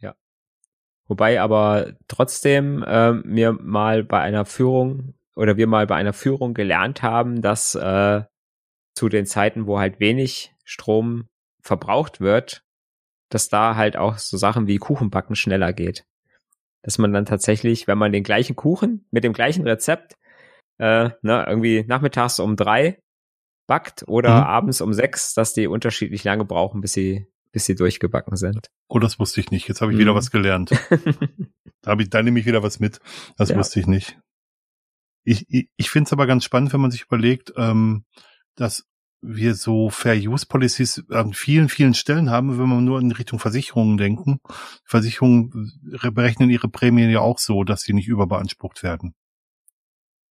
Ja. 0.00 0.14
Wobei 1.06 1.40
aber 1.40 1.94
trotzdem 2.08 2.82
äh, 2.82 3.12
mir 3.12 3.52
mal 3.52 4.02
bei 4.02 4.20
einer 4.20 4.44
Führung 4.44 5.14
oder 5.34 5.56
wir 5.56 5.66
mal 5.66 5.86
bei 5.86 5.96
einer 5.96 6.14
Führung 6.14 6.54
gelernt 6.54 7.02
haben, 7.02 7.42
dass 7.42 7.74
äh, 7.74 8.22
zu 8.94 9.08
den 9.08 9.26
Zeiten, 9.26 9.66
wo 9.66 9.78
halt 9.78 10.00
wenig 10.00 10.54
Strom 10.64 11.28
verbraucht 11.60 12.20
wird, 12.20 12.65
dass 13.28 13.48
da 13.48 13.76
halt 13.76 13.96
auch 13.96 14.18
so 14.18 14.36
Sachen 14.36 14.66
wie 14.66 14.78
Kuchenbacken 14.78 15.36
schneller 15.36 15.72
geht. 15.72 16.04
Dass 16.82 16.98
man 16.98 17.12
dann 17.12 17.26
tatsächlich, 17.26 17.86
wenn 17.86 17.98
man 17.98 18.12
den 18.12 18.22
gleichen 18.22 18.56
Kuchen 18.56 19.06
mit 19.10 19.24
dem 19.24 19.32
gleichen 19.32 19.66
Rezept 19.66 20.14
äh, 20.78 21.10
ne, 21.22 21.44
irgendwie 21.48 21.84
nachmittags 21.86 22.38
um 22.38 22.56
drei 22.56 23.00
backt 23.66 24.04
oder 24.06 24.36
mhm. 24.36 24.46
abends 24.46 24.80
um 24.80 24.92
sechs, 24.92 25.34
dass 25.34 25.52
die 25.52 25.66
unterschiedlich 25.66 26.22
lange 26.22 26.44
brauchen, 26.44 26.80
bis 26.80 26.92
sie 26.92 27.26
bis 27.56 27.64
sie 27.64 27.74
durchgebacken 27.74 28.36
sind. 28.36 28.68
Oh, 28.86 28.98
das 28.98 29.18
wusste 29.18 29.40
ich 29.40 29.50
nicht. 29.50 29.66
Jetzt 29.66 29.80
habe 29.80 29.90
ich 29.90 29.96
mhm. 29.96 30.02
wieder 30.02 30.14
was 30.14 30.30
gelernt. 30.30 30.72
da 31.80 31.98
ich, 31.98 32.10
da 32.10 32.22
nehme 32.22 32.38
ich 32.38 32.44
wieder 32.44 32.62
was 32.62 32.80
mit. 32.80 33.00
Das 33.38 33.48
ja. 33.48 33.56
wusste 33.56 33.80
ich 33.80 33.86
nicht. 33.86 34.18
Ich, 35.24 35.46
ich, 35.48 35.70
ich 35.78 35.88
finde 35.88 36.06
es 36.06 36.12
aber 36.12 36.26
ganz 36.26 36.44
spannend, 36.44 36.74
wenn 36.74 36.82
man 36.82 36.90
sich 36.90 37.04
überlegt, 37.04 37.54
ähm, 37.56 38.04
dass 38.56 38.86
wir 39.26 39.54
so 39.54 39.90
Fair 39.90 40.14
Use 40.14 40.46
Policies 40.46 41.04
an 41.10 41.32
vielen, 41.32 41.68
vielen 41.68 41.94
Stellen 41.94 42.30
haben, 42.30 42.58
wenn 42.58 42.68
wir 42.68 42.80
nur 42.80 43.00
in 43.00 43.10
Richtung 43.12 43.38
Versicherungen 43.38 43.96
denken. 43.96 44.38
Versicherungen 44.84 45.72
berechnen 46.12 46.50
ihre 46.50 46.68
Prämien 46.68 47.10
ja 47.10 47.20
auch 47.20 47.38
so, 47.38 47.64
dass 47.64 47.82
sie 47.82 47.92
nicht 47.92 48.08
überbeansprucht 48.08 48.82
werden. 48.82 49.14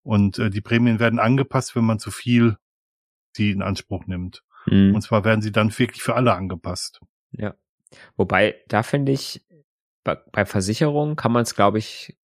Und 0.02 0.38
äh, 0.38 0.50
die 0.50 0.60
Prämien 0.60 1.00
werden 1.00 1.18
angepasst, 1.18 1.74
wenn 1.74 1.84
man 1.84 1.98
zu 1.98 2.10
viel 2.10 2.56
sie 3.32 3.50
in 3.50 3.62
Anspruch 3.62 4.06
nimmt. 4.06 4.42
Mhm. 4.66 4.94
Und 4.94 5.02
zwar 5.02 5.24
werden 5.24 5.42
sie 5.42 5.52
dann 5.52 5.76
wirklich 5.76 6.02
für 6.02 6.14
alle 6.14 6.34
angepasst. 6.34 7.00
Ja. 7.32 7.54
Wobei, 8.16 8.56
da 8.68 8.82
finde 8.82 9.12
ich, 9.12 9.44
bei, 10.04 10.16
bei 10.32 10.44
Versicherungen 10.46 11.16
kann 11.16 11.32
man 11.32 11.42
es, 11.42 11.54
glaube 11.54 11.78
ich, 11.78 12.16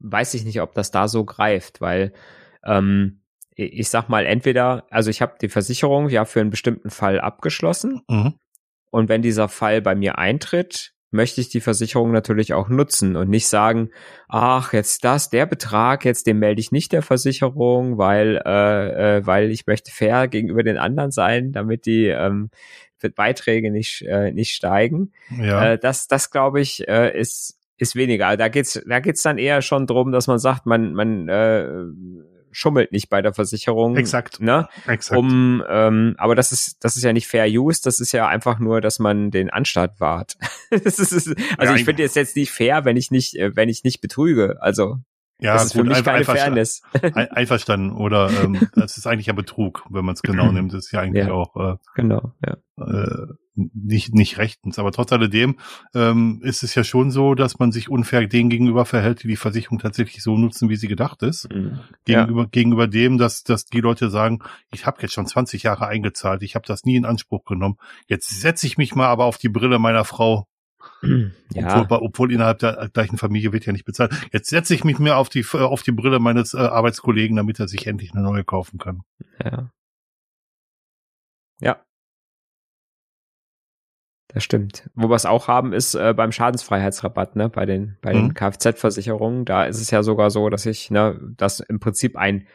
weiß 0.00 0.34
ich 0.34 0.44
nicht, 0.44 0.60
ob 0.60 0.74
das 0.74 0.90
da 0.90 1.08
so 1.08 1.24
greift, 1.24 1.80
weil 1.80 2.12
ähm, 2.64 3.23
ich 3.54 3.88
sag 3.88 4.08
mal, 4.08 4.26
entweder, 4.26 4.84
also 4.90 5.10
ich 5.10 5.22
habe 5.22 5.34
die 5.40 5.48
Versicherung 5.48 6.08
ja 6.08 6.24
für 6.24 6.40
einen 6.40 6.50
bestimmten 6.50 6.90
Fall 6.90 7.20
abgeschlossen. 7.20 8.02
Mhm. 8.08 8.34
Und 8.90 9.08
wenn 9.08 9.22
dieser 9.22 9.48
Fall 9.48 9.82
bei 9.82 9.94
mir 9.94 10.18
eintritt, 10.18 10.92
möchte 11.10 11.40
ich 11.40 11.48
die 11.48 11.60
Versicherung 11.60 12.10
natürlich 12.10 12.52
auch 12.52 12.68
nutzen 12.68 13.16
und 13.16 13.30
nicht 13.30 13.46
sagen, 13.46 13.90
ach, 14.28 14.72
jetzt 14.72 15.04
das, 15.04 15.30
der 15.30 15.46
Betrag, 15.46 16.04
jetzt 16.04 16.26
den 16.26 16.38
melde 16.38 16.60
ich 16.60 16.72
nicht 16.72 16.92
der 16.92 17.02
Versicherung, 17.02 17.96
weil, 17.96 18.42
äh, 18.44 19.18
äh, 19.18 19.26
weil 19.26 19.50
ich 19.50 19.66
möchte 19.66 19.92
fair 19.92 20.28
gegenüber 20.28 20.64
den 20.64 20.76
anderen 20.76 21.12
sein, 21.12 21.52
damit 21.52 21.86
die 21.86 22.06
ähm, 22.06 22.50
Beiträge 23.14 23.70
nicht, 23.70 24.02
äh, 24.02 24.32
nicht 24.32 24.52
steigen. 24.54 25.12
Ja. 25.40 25.72
Äh, 25.72 25.78
das, 25.78 26.08
das 26.08 26.30
glaube 26.30 26.60
ich, 26.60 26.88
äh, 26.88 27.16
ist, 27.16 27.58
ist 27.76 27.96
weniger. 27.96 28.36
Da 28.36 28.48
geht's, 28.48 28.82
da 28.86 29.00
geht's 29.00 29.22
dann 29.22 29.38
eher 29.38 29.62
schon 29.62 29.86
drum, 29.86 30.10
dass 30.10 30.26
man 30.26 30.38
sagt, 30.38 30.66
man, 30.66 30.94
man 30.94 31.28
äh, 31.28 31.68
schummelt 32.54 32.92
nicht 32.92 33.10
bei 33.10 33.20
der 33.20 33.34
Versicherung. 33.34 33.96
Exakt. 33.96 34.40
Ne? 34.40 34.68
Exakt. 34.86 35.18
Um, 35.18 35.62
ähm, 35.68 36.14
aber 36.18 36.34
das 36.34 36.52
ist, 36.52 36.82
das 36.82 36.96
ist 36.96 37.02
ja 37.02 37.12
nicht 37.12 37.26
Fair 37.26 37.46
Use, 37.46 37.80
das 37.84 38.00
ist 38.00 38.12
ja 38.12 38.26
einfach 38.28 38.58
nur, 38.58 38.80
dass 38.80 38.98
man 38.98 39.30
den 39.30 39.50
Anstalt 39.50 39.92
wahrt. 39.98 40.36
das 40.70 40.98
ist, 40.98 41.12
also 41.12 41.34
ja, 41.72 41.74
ich 41.74 41.84
finde 41.84 42.04
es 42.04 42.14
jetzt 42.14 42.36
nicht 42.36 42.50
fair, 42.50 42.84
wenn 42.84 42.96
ich 42.96 43.10
nicht, 43.10 43.34
äh, 43.36 43.54
wenn 43.54 43.68
ich 43.68 43.84
nicht 43.84 44.00
betrüge. 44.00 44.56
Also. 44.60 44.98
Ja, 45.40 45.54
das 45.54 45.66
ist 45.66 45.72
gut, 45.72 45.82
für 45.82 45.88
mich 45.88 45.96
einfach, 45.98 46.12
keine 46.12 46.24
Fairness. 46.24 46.82
Ein- 47.02 47.30
Einverstanden. 47.32 47.92
Oder 47.96 48.30
ähm, 48.42 48.68
das 48.74 48.96
ist 48.96 49.06
eigentlich 49.06 49.26
ja 49.26 49.32
Betrug, 49.32 49.84
wenn 49.90 50.04
man 50.04 50.14
es 50.14 50.22
genau 50.22 50.50
nimmt. 50.52 50.72
Das 50.72 50.86
ist 50.86 50.92
ja 50.92 51.00
eigentlich 51.00 51.26
Ja. 51.26 51.32
auch 51.32 51.56
äh, 51.56 51.76
genau, 51.96 52.32
ja. 52.46 52.56
äh, 52.78 53.26
nicht, 53.54 54.14
nicht 54.14 54.38
rechtens. 54.38 54.78
Aber 54.78 54.92
trotz 54.92 55.12
alledem 55.12 55.58
ähm, 55.94 56.40
ist 56.42 56.62
es 56.62 56.74
ja 56.74 56.84
schon 56.84 57.10
so, 57.10 57.34
dass 57.34 57.58
man 57.58 57.72
sich 57.72 57.88
unfair 57.88 58.26
denen 58.26 58.50
gegenüber 58.50 58.84
verhält, 58.84 59.22
die 59.22 59.28
die 59.28 59.36
Versicherung 59.36 59.78
tatsächlich 59.78 60.22
so 60.22 60.36
nutzen, 60.36 60.68
wie 60.68 60.76
sie 60.76 60.88
gedacht 60.88 61.22
ist. 61.22 61.52
Mhm. 61.52 61.80
Ja. 62.06 62.22
Gegenüber, 62.22 62.46
gegenüber 62.48 62.86
dem, 62.86 63.18
dass, 63.18 63.44
dass 63.44 63.64
die 63.64 63.80
Leute 63.80 64.10
sagen, 64.10 64.40
ich 64.72 64.86
habe 64.86 65.02
jetzt 65.02 65.14
schon 65.14 65.26
20 65.26 65.62
Jahre 65.62 65.86
eingezahlt, 65.86 66.42
ich 66.42 66.54
habe 66.54 66.66
das 66.66 66.84
nie 66.84 66.96
in 66.96 67.04
Anspruch 67.04 67.44
genommen. 67.44 67.76
Jetzt 68.08 68.28
setze 68.40 68.66
ich 68.66 68.76
mich 68.78 68.94
mal 68.94 69.06
aber 69.06 69.24
auf 69.24 69.38
die 69.38 69.48
Brille 69.48 69.78
meiner 69.78 70.04
Frau, 70.04 70.46
Ja, 71.52 71.80
obwohl, 71.80 71.98
obwohl 71.98 72.32
innerhalb 72.32 72.58
der 72.58 72.90
gleichen 72.92 73.18
Familie 73.18 73.52
wird 73.52 73.66
ja 73.66 73.72
nicht 73.72 73.84
bezahlt. 73.84 74.12
Jetzt 74.32 74.50
setze 74.50 74.74
ich 74.74 74.84
mich 74.84 74.98
mir 74.98 75.16
auf 75.16 75.28
die, 75.28 75.44
auf 75.52 75.82
die 75.82 75.92
Brille 75.92 76.18
meines 76.18 76.54
äh, 76.54 76.58
Arbeitskollegen, 76.58 77.36
damit 77.36 77.60
er 77.60 77.68
sich 77.68 77.86
endlich 77.86 78.12
eine 78.12 78.22
neue 78.22 78.44
kaufen 78.44 78.78
kann. 78.78 79.02
ja. 79.42 79.70
Ja. 81.60 81.80
Das 84.34 84.42
stimmt. 84.42 84.90
Wo 84.96 85.08
wir 85.08 85.14
es 85.14 85.26
auch 85.26 85.46
haben, 85.46 85.72
ist 85.72 85.94
äh, 85.94 86.12
beim 86.12 86.32
Schadensfreiheitsrabatt, 86.32 87.36
ne, 87.36 87.48
bei 87.48 87.66
den, 87.66 87.96
bei 88.02 88.12
den 88.12 88.26
Mhm. 88.26 88.34
Kfz-Versicherungen. 88.34 89.44
Da 89.44 89.64
ist 89.64 89.80
es 89.80 89.92
ja 89.92 90.02
sogar 90.02 90.30
so, 90.30 90.50
dass 90.50 90.66
ich, 90.66 90.90
ne, 90.90 91.20
dass 91.36 91.60
im 91.60 91.78
Prinzip 91.78 92.16
ein 92.16 92.48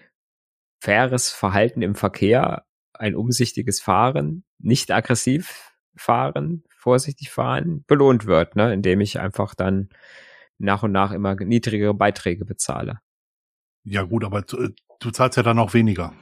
faires 0.81 1.29
Verhalten 1.29 1.81
im 1.81 1.95
Verkehr, 1.95 2.65
ein 2.93 3.15
umsichtiges 3.15 3.79
Fahren, 3.79 4.43
nicht 4.57 4.91
aggressiv 4.91 5.71
fahren, 5.95 6.63
vorsichtig 6.77 7.31
fahren, 7.31 7.85
belohnt 7.87 8.25
wird, 8.25 8.57
ne, 8.57 8.73
indem 8.73 8.99
ich 8.99 9.17
einfach 9.17 9.55
dann 9.55 9.87
nach 10.57 10.83
und 10.83 10.91
nach 10.91 11.13
immer 11.13 11.35
niedrigere 11.35 11.93
Beiträge 11.93 12.43
bezahle. 12.43 12.99
Ja 13.85 14.03
gut, 14.03 14.25
aber 14.25 14.41
du, 14.41 14.67
du 14.99 15.11
zahlst 15.11 15.37
ja 15.37 15.43
dann 15.43 15.59
auch 15.59 15.73
weniger. 15.73 16.13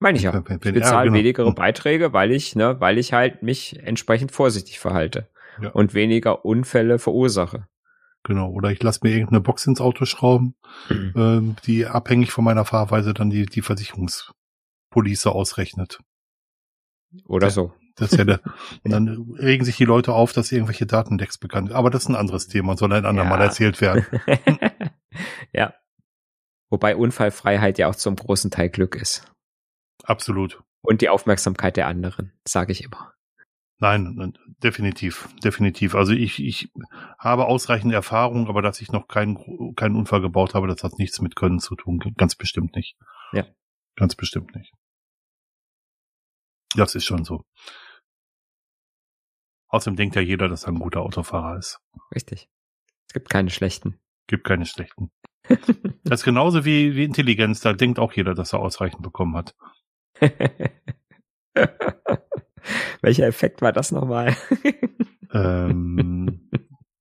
Meine 0.00 0.16
ich 0.18 0.24
ja. 0.24 0.36
Ich 0.38 0.58
bezahle 0.60 1.06
genau. 1.10 1.18
weniger 1.18 1.44
Mhm. 1.48 1.54
Beiträge, 1.54 2.12
weil 2.12 2.30
ich, 2.32 2.54
ne, 2.54 2.80
weil 2.80 2.98
ich 2.98 3.12
halt 3.12 3.42
mich 3.42 3.78
entsprechend 3.80 4.30
vorsichtig 4.32 4.78
verhalte 4.78 5.28
Ja. 5.60 5.70
und 5.70 5.92
weniger 5.94 6.44
Unfälle 6.44 6.98
verursache. 6.98 7.66
Genau. 8.24 8.50
Oder 8.50 8.70
ich 8.70 8.82
lasse 8.82 9.00
mir 9.02 9.10
irgendeine 9.10 9.40
Box 9.40 9.66
ins 9.66 9.80
Auto 9.80 10.04
schrauben, 10.04 10.54
ähm, 10.90 11.56
die 11.66 11.86
abhängig 11.86 12.30
von 12.32 12.44
meiner 12.44 12.64
Fahrweise 12.64 13.14
dann 13.14 13.30
die, 13.30 13.46
die 13.46 13.62
Versicherungspolice 13.62 15.26
ausrechnet. 15.32 16.00
Oder 17.24 17.46
Ja. 17.48 17.50
so. 17.52 17.72
Das 17.96 18.12
ist 18.12 18.18
ja 18.18 18.24
der, 18.24 18.40
und 18.84 18.92
dann 18.92 19.34
regen 19.38 19.64
sich 19.64 19.76
die 19.76 19.84
Leute 19.84 20.12
auf, 20.12 20.32
dass 20.32 20.52
irgendwelche 20.52 20.86
Datenlecks 20.86 21.38
bekannt 21.38 21.72
Aber 21.72 21.90
das 21.90 22.02
ist 22.04 22.08
ein 22.08 22.14
anderes 22.16 22.46
Thema, 22.46 22.76
soll 22.76 22.92
ein 22.92 23.04
andermal 23.06 23.38
Ja. 23.38 23.46
erzählt 23.46 23.80
werden. 23.80 24.06
ja. 25.52 25.74
Wobei 26.70 26.94
Unfallfreiheit 26.96 27.78
ja 27.78 27.88
auch 27.88 27.96
zum 27.96 28.14
großen 28.14 28.50
Teil 28.52 28.68
Glück 28.68 28.94
ist. 28.94 29.24
Absolut. 30.04 30.62
Und 30.82 31.00
die 31.00 31.08
Aufmerksamkeit 31.08 31.76
der 31.76 31.86
anderen, 31.86 32.32
sage 32.46 32.72
ich 32.72 32.84
immer. 32.84 33.12
Nein, 33.80 34.36
definitiv, 34.62 35.28
definitiv. 35.44 35.94
Also 35.94 36.12
ich, 36.12 36.42
ich 36.42 36.72
habe 37.18 37.46
ausreichend 37.46 37.92
Erfahrung, 37.92 38.48
aber 38.48 38.60
dass 38.60 38.80
ich 38.80 38.90
noch 38.90 39.06
keinen, 39.06 39.74
keinen 39.76 39.94
Unfall 39.94 40.20
gebaut 40.20 40.54
habe, 40.54 40.66
das 40.66 40.82
hat 40.82 40.98
nichts 40.98 41.20
mit 41.20 41.36
Können 41.36 41.60
zu 41.60 41.76
tun. 41.76 42.00
Ganz 42.16 42.34
bestimmt 42.34 42.74
nicht. 42.74 42.96
Ja. 43.32 43.46
Ganz 43.94 44.16
bestimmt 44.16 44.54
nicht. 44.56 44.72
Das 46.74 46.96
ist 46.96 47.04
schon 47.04 47.24
so. 47.24 47.44
Außerdem 49.68 49.96
denkt 49.96 50.16
ja 50.16 50.22
jeder, 50.22 50.48
dass 50.48 50.64
er 50.64 50.70
ein 50.70 50.80
guter 50.80 51.02
Autofahrer 51.02 51.56
ist. 51.56 51.78
Richtig. 52.14 52.48
Es 53.06 53.12
gibt 53.12 53.30
keine 53.30 53.50
schlechten. 53.50 54.00
Gibt 54.26 54.44
keine 54.44 54.66
schlechten. 54.66 55.10
Das 56.04 56.20
ist 56.20 56.24
genauso 56.24 56.64
wie, 56.64 56.96
wie 56.96 57.04
Intelligenz. 57.04 57.60
Da 57.60 57.74
denkt 57.74 57.98
auch 57.98 58.14
jeder, 58.14 58.34
dass 58.34 58.54
er 58.54 58.60
ausreichend 58.60 59.02
bekommen 59.02 59.36
hat. 59.36 59.54
Welcher 63.02 63.26
Effekt 63.26 63.62
war 63.62 63.72
das 63.72 63.92
nochmal? 63.92 64.36
ähm, 65.32 66.50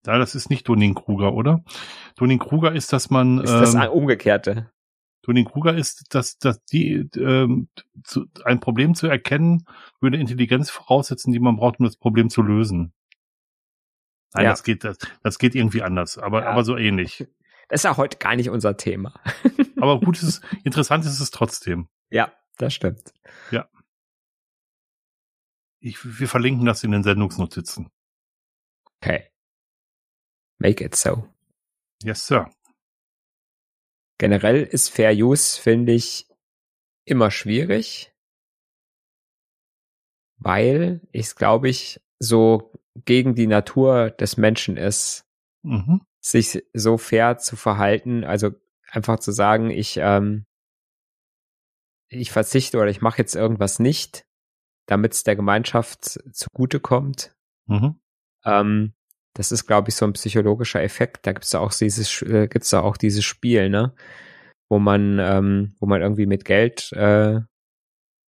ja, 0.06 0.17
das 0.17 0.36
ist 0.36 0.49
nicht 0.49 0.67
Dunning-Kruger, 0.67 1.34
oder? 1.34 1.63
Dunning-Kruger 2.17 2.73
ist, 2.73 2.93
dass 2.93 3.10
man 3.10 3.39
ist 3.41 3.51
das 3.51 3.73
ähm, 3.75 3.82
umgekehrte? 3.91 4.71
Dunning-Kruger 5.23 5.75
ist, 5.75 6.13
dass, 6.15 6.38
dass 6.38 6.63
die 6.65 7.10
ähm, 7.17 7.67
zu, 8.03 8.25
ein 8.45 8.60
Problem 8.62 8.95
zu 8.95 9.08
erkennen, 9.08 9.65
würde 9.99 10.17
Intelligenz 10.17 10.69
voraussetzen, 10.69 11.34
die 11.34 11.39
man 11.39 11.58
braucht, 11.58 11.80
um 11.80 11.86
das 11.86 11.97
Problem 11.97 12.30
zu 12.30 12.41
lösen. 12.41 12.93
Nein, 14.34 14.45
Ja. 14.45 14.51
das 14.51 14.63
geht, 14.63 14.84
das, 14.86 14.97
das 15.23 15.39
geht 15.39 15.56
irgendwie 15.56 15.82
anders, 15.82 16.17
aber, 16.17 16.43
Ja. 16.43 16.49
aber 16.51 16.63
so 16.63 16.77
ähnlich. 16.77 17.27
Das 17.67 17.82
ist 17.82 17.84
ja 17.84 17.97
heute 17.97 18.17
gar 18.17 18.36
nicht 18.38 18.49
unser 18.49 18.77
Thema. 18.77 19.19
Aber 19.82 19.99
gut 19.99 20.15
ist 20.21 20.23
es, 20.23 20.41
interessant 20.63 21.03
ist 21.06 21.19
es 21.19 21.32
trotzdem. 21.32 21.89
Ja, 22.10 22.32
das 22.58 22.74
stimmt. 22.74 23.13
Ich, 25.80 25.98
wir 26.04 26.28
verlinken 26.28 26.65
das 26.65 26.84
in 26.84 26.91
den 26.91 27.04
Sendungsnotizen. 27.04 27.91
Okay. 28.98 29.30
Make 30.60 30.84
it 30.84 30.96
so. 30.96 31.30
Yes, 32.02 32.26
Sir. 32.26 32.52
Generell 34.17 34.63
ist 34.63 34.89
Fair 34.89 35.12
Use, 35.13 35.62
finde 35.62 35.93
ich, 35.93 36.28
immer 37.06 37.30
schwierig, 37.30 38.12
weil 40.39 41.02
ich 41.12 41.36
glaube 41.36 41.70
ich 41.70 42.02
so 42.20 42.74
gegen 43.06 43.36
die 43.36 43.48
Natur 43.48 44.10
des 44.10 44.36
Menschen 44.38 44.78
ist, 44.78 45.26
Mhm. 45.62 46.02
sich 46.20 46.63
so 46.74 46.98
fair 46.98 47.38
zu 47.38 47.56
verhalten, 47.56 48.24
also 48.24 48.50
einfach 48.89 49.20
zu 49.20 49.32
sagen, 49.32 49.70
ich 49.70 49.98
ähm, 49.98 50.46
ich 52.10 52.32
verzichte 52.32 52.78
oder 52.78 52.89
ich 52.89 53.02
mache 53.02 53.17
jetzt 53.17 53.36
irgendwas 53.36 53.80
nicht, 53.80 54.26
damit 54.86 55.13
es 55.13 55.24
der 55.24 55.36
Gemeinschaft 55.36 56.20
zugutekommt. 56.32 57.36
Mhm. 57.67 58.00
Ähm, 58.46 58.93
das 59.34 59.52
ist, 59.52 59.67
glaube 59.67 59.89
ich, 59.89 59.96
so 59.96 60.06
ein 60.06 60.13
psychologischer 60.13 60.82
Effekt. 60.82 61.28
Da 61.28 61.34
gibt's 61.34 61.52
da 61.52 61.60
auch 61.60 61.74
dieses, 61.74 62.22
äh, 62.24 62.48
gibt's 62.48 62.70
da 62.70 62.82
auch 62.82 62.98
dieses 62.98 63.24
Spiel, 63.24 63.70
ne, 63.70 63.93
wo 64.70 64.80
man, 64.80 65.20
ähm, 65.20 65.76
wo 65.80 65.86
man 65.86 66.02
irgendwie 66.02 66.26
mit 66.26 66.46
Geld, 66.46 66.91
äh, 66.93 67.41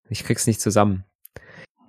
ich 0.09 0.23
krieg's 0.23 0.47
nicht 0.47 0.61
zusammen. 0.61 1.05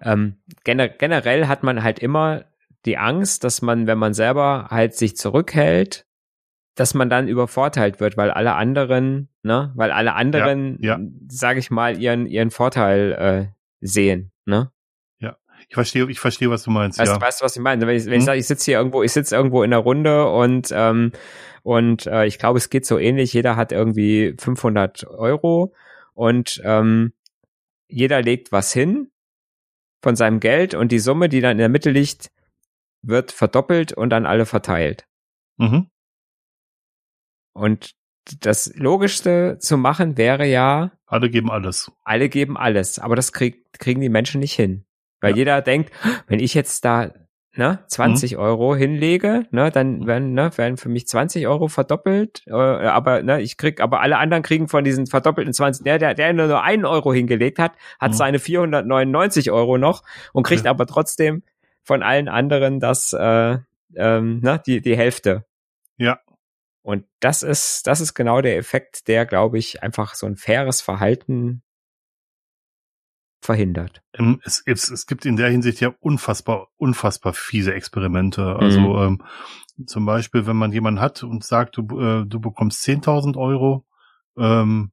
Ähm, 0.02 0.40
gener 0.64 0.88
generell 0.88 1.48
hat 1.48 1.62
man 1.62 1.82
halt 1.82 1.98
immer 1.98 2.46
die 2.86 2.96
Angst, 2.96 3.44
dass 3.44 3.60
man, 3.60 3.86
wenn 3.86 3.98
man 3.98 4.14
selber 4.14 4.68
halt 4.70 4.94
sich 4.94 5.16
zurückhält, 5.16 6.06
dass 6.74 6.94
man 6.94 7.10
dann 7.10 7.28
übervorteilt 7.28 8.00
wird, 8.00 8.16
weil 8.16 8.30
alle 8.30 8.54
anderen, 8.54 9.28
ne, 9.42 9.72
weil 9.74 9.90
alle 9.90 10.14
anderen, 10.14 10.78
ja. 10.80 10.98
sage 11.28 11.58
ich 11.58 11.70
mal, 11.70 12.00
ihren 12.00 12.26
ihren 12.26 12.50
Vorteil 12.50 13.12
äh, 13.12 13.46
sehen, 13.80 14.32
ne? 14.44 14.70
Ich 15.68 15.74
verstehe, 15.74 16.10
ich 16.10 16.18
verstehe, 16.18 16.50
was 16.50 16.64
du 16.64 16.70
meinst. 16.70 16.98
Weißt, 16.98 17.12
ja. 17.12 17.18
du, 17.18 17.24
weißt 17.24 17.40
du, 17.40 17.44
was 17.44 17.54
ich 17.54 17.62
meine? 17.62 17.86
Wenn 17.86 17.96
ich, 17.96 18.06
wenn 18.06 18.14
ich 18.14 18.18
Hm. 18.18 18.26
sage, 18.26 18.38
ich 18.38 18.46
sitze 18.46 18.64
hier 18.64 18.78
irgendwo, 18.78 19.02
ich 19.02 19.12
sitze 19.12 19.36
irgendwo 19.36 19.62
in 19.62 19.70
der 19.70 19.80
Runde 19.80 20.28
und 20.28 20.70
ähm, 20.72 21.12
und 21.62 22.06
äh, 22.06 22.26
ich 22.26 22.38
glaube, 22.38 22.58
es 22.58 22.70
geht 22.70 22.86
so 22.86 22.98
ähnlich. 22.98 23.32
Jeder 23.32 23.54
hat 23.54 23.70
irgendwie 23.70 24.34
500 24.38 25.06
Euro 25.06 25.74
und 26.14 26.60
ähm, 26.64 27.12
jeder 27.86 28.22
legt 28.22 28.50
was 28.50 28.72
hin 28.72 29.10
von 30.02 30.16
seinem 30.16 30.40
Geld 30.40 30.74
und 30.74 30.90
die 30.90 30.98
Summe, 30.98 31.28
die 31.28 31.40
dann 31.40 31.52
in 31.52 31.58
der 31.58 31.68
Mitte 31.68 31.90
liegt, 31.90 32.30
wird 33.02 33.30
verdoppelt 33.30 33.92
und 33.92 34.12
an 34.12 34.26
alle 34.26 34.46
verteilt. 34.46 35.06
Mhm. 35.58 35.88
Und 37.52 37.92
das 38.40 38.72
Logischste 38.76 39.58
zu 39.60 39.76
machen 39.76 40.16
wäre 40.16 40.46
ja, 40.46 40.92
Alle 41.06 41.30
geben 41.30 41.50
alles. 41.50 41.90
alle 42.04 42.28
geben 42.28 42.56
alles, 42.56 42.98
aber 42.98 43.16
das 43.16 43.32
krieg, 43.32 43.64
kriegen 43.78 44.00
die 44.00 44.08
Menschen 44.08 44.40
nicht 44.40 44.54
hin. 44.54 44.84
Weil 45.20 45.32
Ja. 45.32 45.36
jeder 45.36 45.62
denkt, 45.62 45.90
wenn 46.28 46.38
ich 46.40 46.54
jetzt 46.54 46.84
da 46.84 47.10
ne, 47.56 47.80
20 47.88 48.36
Euro 48.36 48.76
hinlege, 48.76 49.46
ne, 49.50 49.70
dann 49.72 50.06
werden, 50.06 50.34
ne, 50.34 50.56
werden 50.56 50.76
für 50.76 50.88
mich 50.88 51.08
20 51.08 51.48
Euro 51.48 51.66
verdoppelt, 51.66 52.44
äh, 52.46 52.52
aber 52.52 53.22
ne, 53.24 53.40
ich 53.42 53.56
krieg, 53.56 53.80
aber 53.80 54.00
alle 54.00 54.18
anderen 54.18 54.44
kriegen 54.44 54.68
von 54.68 54.84
diesen 54.84 55.08
verdoppelten 55.08 55.52
20, 55.52 55.82
der, 55.82 55.98
der, 55.98 56.14
der 56.14 56.32
nur 56.32 56.62
einen 56.62 56.84
Euro 56.84 57.12
hingelegt 57.12 57.58
hat, 57.58 57.72
hat 57.98 58.12
Mhm. 58.12 58.16
seine 58.16 58.38
499 58.38 59.50
Euro 59.50 59.78
noch 59.78 60.04
und 60.32 60.44
kriegt 60.44 60.64
Ja. 60.66 60.70
aber 60.70 60.86
trotzdem 60.86 61.42
von 61.82 62.04
allen 62.04 62.28
anderen 62.28 62.78
das, 62.78 63.12
äh, 63.12 63.58
ähm, 63.96 64.40
ne, 64.40 64.62
die, 64.64 64.80
die 64.80 64.96
Hälfte. 64.96 65.44
Ja. 65.96 66.20
Und 66.82 67.04
das 67.20 67.42
ist, 67.42 67.86
das 67.86 68.00
ist 68.00 68.14
genau 68.14 68.40
der 68.40 68.56
Effekt, 68.56 69.06
der, 69.08 69.26
glaube 69.26 69.58
ich, 69.58 69.82
einfach 69.82 70.14
so 70.14 70.26
ein 70.26 70.36
faires 70.36 70.80
Verhalten 70.80 71.62
verhindert. 73.42 74.02
Ähm, 74.14 74.40
Es, 74.44 74.62
es, 74.66 74.90
es 74.90 75.06
gibt 75.06 75.24
in 75.26 75.36
der 75.36 75.50
Hinsicht 75.50 75.80
ja 75.80 75.92
unfassbar, 76.00 76.68
unfassbar 76.76 77.32
fiese 77.32 77.74
Experimente. 77.74 78.56
Also 78.56 78.80
Mhm. 78.80 79.18
ähm, 79.78 79.86
zum 79.86 80.04
Beispiel, 80.04 80.46
wenn 80.46 80.56
man 80.56 80.72
jemanden 80.72 81.00
hat 81.00 81.22
und 81.22 81.44
sagt, 81.44 81.76
du, 81.76 81.82
äh, 82.00 82.26
du 82.26 82.40
bekommst 82.40 82.82
10.000 82.82 83.36
Euro 83.36 83.86
ähm, 84.36 84.92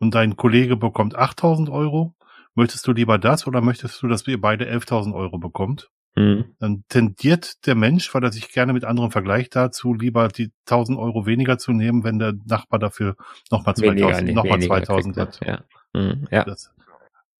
und 0.00 0.14
dein 0.14 0.36
Kollege 0.36 0.76
bekommt 0.76 1.16
8.000 1.16 1.70
Euro, 1.70 2.14
möchtest 2.54 2.86
du 2.86 2.92
lieber 2.92 3.18
das 3.18 3.46
oder 3.46 3.60
möchtest 3.60 4.02
du, 4.02 4.08
dass 4.08 4.26
ihr 4.26 4.40
beide 4.40 4.66
11.000 4.66 5.14
Euro 5.14 5.38
bekommt? 5.38 5.90
Mhm. 6.16 6.56
dann 6.58 6.84
tendiert 6.88 7.64
der 7.66 7.76
Mensch, 7.76 8.12
weil 8.14 8.24
er 8.24 8.32
sich 8.32 8.50
gerne 8.50 8.72
mit 8.72 8.84
anderen 8.84 9.10
vergleicht, 9.12 9.54
dazu 9.54 9.94
lieber 9.94 10.26
die 10.28 10.50
1000 10.66 10.98
Euro 10.98 11.24
weniger 11.24 11.56
zu 11.56 11.72
nehmen, 11.72 12.02
wenn 12.02 12.18
der 12.18 12.34
Nachbar 12.46 12.78
dafür 12.80 13.16
nochmal 13.50 13.76
2000, 13.76 14.26
nee, 14.26 14.32
noch 14.32 14.44
mal 14.44 14.54
weniger 14.54 14.82
2000 14.82 15.14
kriegt 15.16 15.40
hat. 15.40 15.46
Ja. 15.46 16.00
Mhm. 16.00 16.26
Ja. 16.30 16.44
Das, 16.44 16.72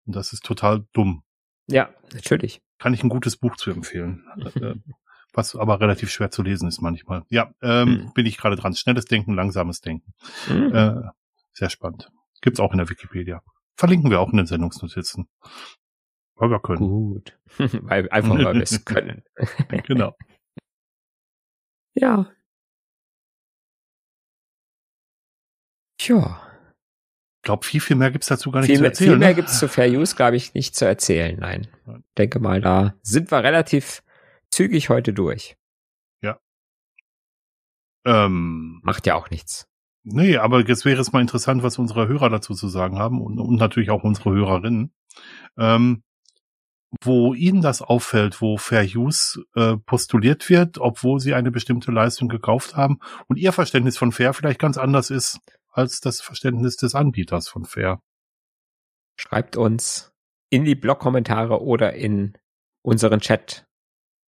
und 0.06 0.14
das 0.16 0.32
ist 0.32 0.44
total 0.44 0.84
dumm. 0.92 1.22
ja, 1.66 1.90
natürlich. 2.14 2.60
Kann 2.78 2.94
ich 2.94 3.02
ein 3.02 3.08
gutes 3.10 3.36
Buch 3.36 3.56
zu 3.56 3.70
empfehlen. 3.70 4.24
Äh, 4.54 4.74
was 5.34 5.54
aber 5.54 5.80
relativ 5.80 6.10
schwer 6.10 6.30
zu 6.30 6.42
lesen 6.42 6.66
ist 6.66 6.80
manchmal. 6.80 7.24
Ja, 7.28 7.50
ähm, 7.62 7.88
Mhm. 8.06 8.12
bin 8.14 8.24
ich 8.26 8.36
gerade 8.38 8.56
dran. 8.56 8.74
Schnelles 8.74 9.04
Denken, 9.04 9.34
langsames 9.34 9.80
Denken. 9.80 10.14
Mhm. 10.48 10.74
Äh, 10.74 11.02
sehr 11.52 11.68
spannend. 11.70 12.08
Gibt's 12.40 12.58
auch 12.58 12.72
in 12.72 12.78
der 12.78 12.88
Wikipedia. 12.88 13.42
Verlinken 13.76 14.10
wir 14.10 14.20
auch 14.20 14.30
in 14.30 14.38
den 14.38 14.46
Sendungsnotizen. 14.46 15.28
Weil 16.40 16.50
wir 16.50 16.60
können. 16.60 16.78
Gut. 16.78 17.38
weil, 17.58 18.08
einfach 18.10 18.30
weil 18.30 18.54
wir 18.54 18.62
es 18.62 18.84
können. 18.86 19.22
Genau. 19.86 20.16
Ja. 21.94 22.32
Tja. 25.98 26.40
Ich 27.38 27.42
glaube, 27.42 27.66
viel, 27.66 27.80
viel 27.80 27.96
mehr 27.96 28.10
gibt's 28.10 28.28
dazu 28.28 28.50
gar 28.50 28.60
nicht 28.60 28.68
Viel, 28.68 28.78
zu 28.78 28.84
erzählen. 28.84 29.10
viel 29.10 29.18
mehr 29.18 29.28
ne? 29.30 29.34
gibt's 29.34 29.58
zu 29.58 29.68
Fair 29.68 29.88
Use, 29.90 30.16
glaube 30.16 30.36
ich, 30.36 30.54
nicht 30.54 30.74
zu 30.76 30.86
erzählen. 30.86 31.38
Nein. 31.38 31.68
Nein. 31.84 32.04
Denke 32.16 32.38
mal, 32.38 32.60
da 32.60 32.94
sind 33.02 33.30
wir 33.30 33.42
relativ 33.42 34.02
zügig 34.50 34.88
heute 34.88 35.12
durch. 35.12 35.56
ähm, 38.06 38.80
Macht 38.82 39.06
ja 39.06 39.14
auch 39.14 39.28
nichts. 39.28 39.68
nee, 40.04 40.38
aber 40.38 40.66
jetzt 40.66 40.86
wäre 40.86 40.98
es 41.02 41.12
mal 41.12 41.20
interessant, 41.20 41.62
was 41.62 41.78
unsere 41.78 42.08
Hörer 42.08 42.30
dazu 42.30 42.54
zu 42.54 42.68
sagen 42.68 42.98
haben 42.98 43.20
und, 43.20 43.38
und 43.38 43.56
natürlich 43.56 43.90
auch 43.90 44.04
unsere 44.04 44.30
Hörerinnen. 44.30 44.90
Ähm, 45.58 46.02
wo 47.02 47.34
ihnen 47.34 47.62
das 47.62 47.82
auffällt, 47.82 48.40
wo 48.40 48.56
Fair 48.56 48.84
Use 48.84 49.44
äh, 49.54 49.76
postuliert 49.76 50.48
wird, 50.48 50.78
obwohl 50.78 51.20
sie 51.20 51.34
eine 51.34 51.50
bestimmte 51.50 51.92
Leistung 51.92 52.28
gekauft 52.28 52.76
haben 52.76 52.98
und 53.28 53.36
ihr 53.36 53.52
Verständnis 53.52 53.96
von 53.96 54.12
Fair 54.12 54.34
vielleicht 54.34 54.58
ganz 54.58 54.76
anders 54.76 55.10
ist 55.10 55.40
als 55.70 56.00
das 56.00 56.20
Verständnis 56.20 56.76
des 56.76 56.94
Anbieters 56.94 57.48
von 57.48 57.64
Fair. 57.64 58.00
Schreibt 59.16 59.56
uns 59.56 60.12
in 60.48 60.64
die 60.64 60.74
Blog-Kommentare 60.74 61.62
oder 61.62 61.94
in 61.94 62.36
unseren 62.82 63.20
Chat, 63.20 63.66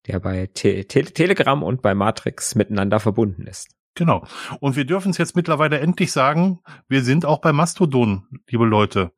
der 0.06 0.20
bei 0.20 0.46
Te 0.46 0.86
Te 0.86 1.04
Telegram 1.04 1.62
und 1.62 1.82
bei 1.82 1.94
Matrix 1.94 2.54
miteinander 2.54 3.00
verbunden 3.00 3.46
ist. 3.46 3.74
Genau. 3.94 4.26
Und 4.60 4.76
wir 4.76 4.84
dürfen 4.84 5.10
es 5.10 5.18
jetzt 5.18 5.36
mittlerweile 5.36 5.80
endlich 5.80 6.12
sagen, 6.12 6.60
wir 6.88 7.02
sind 7.02 7.26
auch 7.26 7.40
bei 7.40 7.52
Mastodon, 7.52 8.26
liebe 8.48 8.64
Leute. 8.64 9.12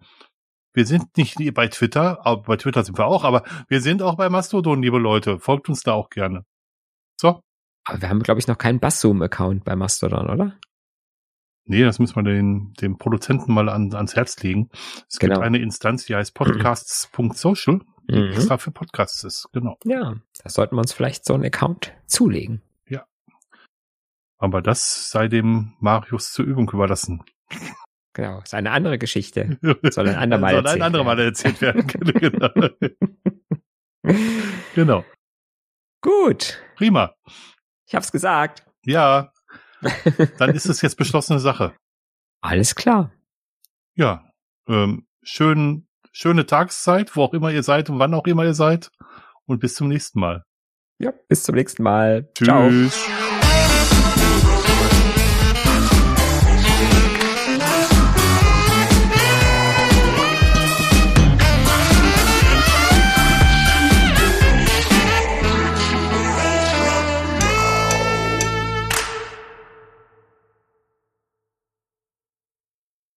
Wir 0.74 0.86
sind 0.86 1.16
nicht 1.16 1.36
bei 1.54 1.68
Twitter, 1.68 2.26
aber 2.26 2.42
bei 2.42 2.56
Twitter 2.56 2.82
sind 2.84 2.98
wir 2.98 3.06
auch, 3.06 3.24
aber 3.24 3.44
wir 3.68 3.80
sind 3.80 4.02
auch 4.02 4.16
bei 4.16 4.28
Mastodon, 4.28 4.82
liebe 4.82 4.98
Leute. 4.98 5.38
Folgt 5.38 5.68
uns 5.68 5.82
da 5.82 5.92
auch 5.92 6.10
gerne. 6.10 6.44
So. 7.20 7.40
Aber 7.86 8.02
wir 8.02 8.08
haben, 8.08 8.22
glaube 8.22 8.40
ich, 8.40 8.48
noch 8.48 8.58
keinen 8.58 8.80
Basszoom-Account 8.80 9.64
bei 9.64 9.76
Mastodon, 9.76 10.28
oder? 10.28 10.58
Nee, 11.66 11.82
das 11.84 11.98
müssen 11.98 12.16
wir 12.16 12.22
den, 12.24 12.74
dem 12.80 12.98
Produzenten 12.98 13.54
mal 13.54 13.68
an, 13.68 13.94
ans 13.94 14.16
Herz 14.16 14.42
legen. 14.42 14.68
Es 15.08 15.18
Genau. 15.18 15.34
gibt 15.36 15.46
eine 15.46 15.58
Instanz, 15.58 16.04
die 16.06 16.14
heißt 16.14 16.34
podcasts.social, 16.34 17.80
die 18.10 18.18
Mhm. 18.20 18.32
extra 18.32 18.58
für 18.58 18.70
Podcasts 18.70 19.22
ist. 19.24 19.48
Genau. 19.52 19.78
Ja, 19.84 20.14
da 20.42 20.50
sollten 20.50 20.76
wir 20.76 20.80
uns 20.80 20.92
vielleicht 20.92 21.24
so 21.24 21.34
einen 21.34 21.44
Account 21.44 21.92
zulegen. 22.06 22.60
Aber 24.36 24.60
das 24.60 25.10
sei 25.10 25.28
dem 25.28 25.74
Marius 25.78 26.32
zur 26.32 26.44
Übung 26.44 26.68
überlassen. 26.70 27.22
Genau, 28.14 28.40
ist 28.40 28.54
eine 28.54 28.70
andere 28.70 28.96
Geschichte. 28.98 29.58
Soll 29.90 30.08
ein 30.08 30.14
andermal 30.14 30.52
Soll 30.52 30.60
ein 30.60 30.64
erzählt 30.66 30.82
andermal 30.82 31.16
werden. 31.16 31.28
erzählt 31.28 31.60
werden. 31.60 31.86
genau. 34.02 34.14
genau. 34.74 35.04
Gut, 36.00 36.62
Prima. 36.76 37.14
ich 37.86 37.94
hab's 37.94 38.12
gesagt. 38.12 38.64
Ja, 38.84 39.32
dann 40.38 40.50
ist 40.50 40.66
es 40.66 40.80
jetzt 40.80 40.96
beschlossene 40.96 41.40
Sache. 41.40 41.74
Alles 42.40 42.74
klar. 42.74 43.12
Ja, 43.96 44.30
ähm, 44.68 45.06
schön, 45.22 45.88
schöne 46.12 46.46
Tageszeit, 46.46 47.16
wo 47.16 47.22
auch 47.22 47.34
immer 47.34 47.50
ihr 47.50 47.62
seid 47.62 47.90
und 47.90 47.98
wann 47.98 48.14
auch 48.14 48.26
immer 48.26 48.44
ihr 48.44 48.54
seid. 48.54 48.90
Und 49.46 49.60
bis 49.60 49.74
zum 49.74 49.88
nächsten 49.88 50.20
Mal. 50.20 50.44
Ja, 50.98 51.12
bis 51.28 51.42
zum 51.42 51.56
nächsten 51.56 51.82
Mal. 51.82 52.30
Ciao. 52.34 52.68
Tschüss. 52.68 53.08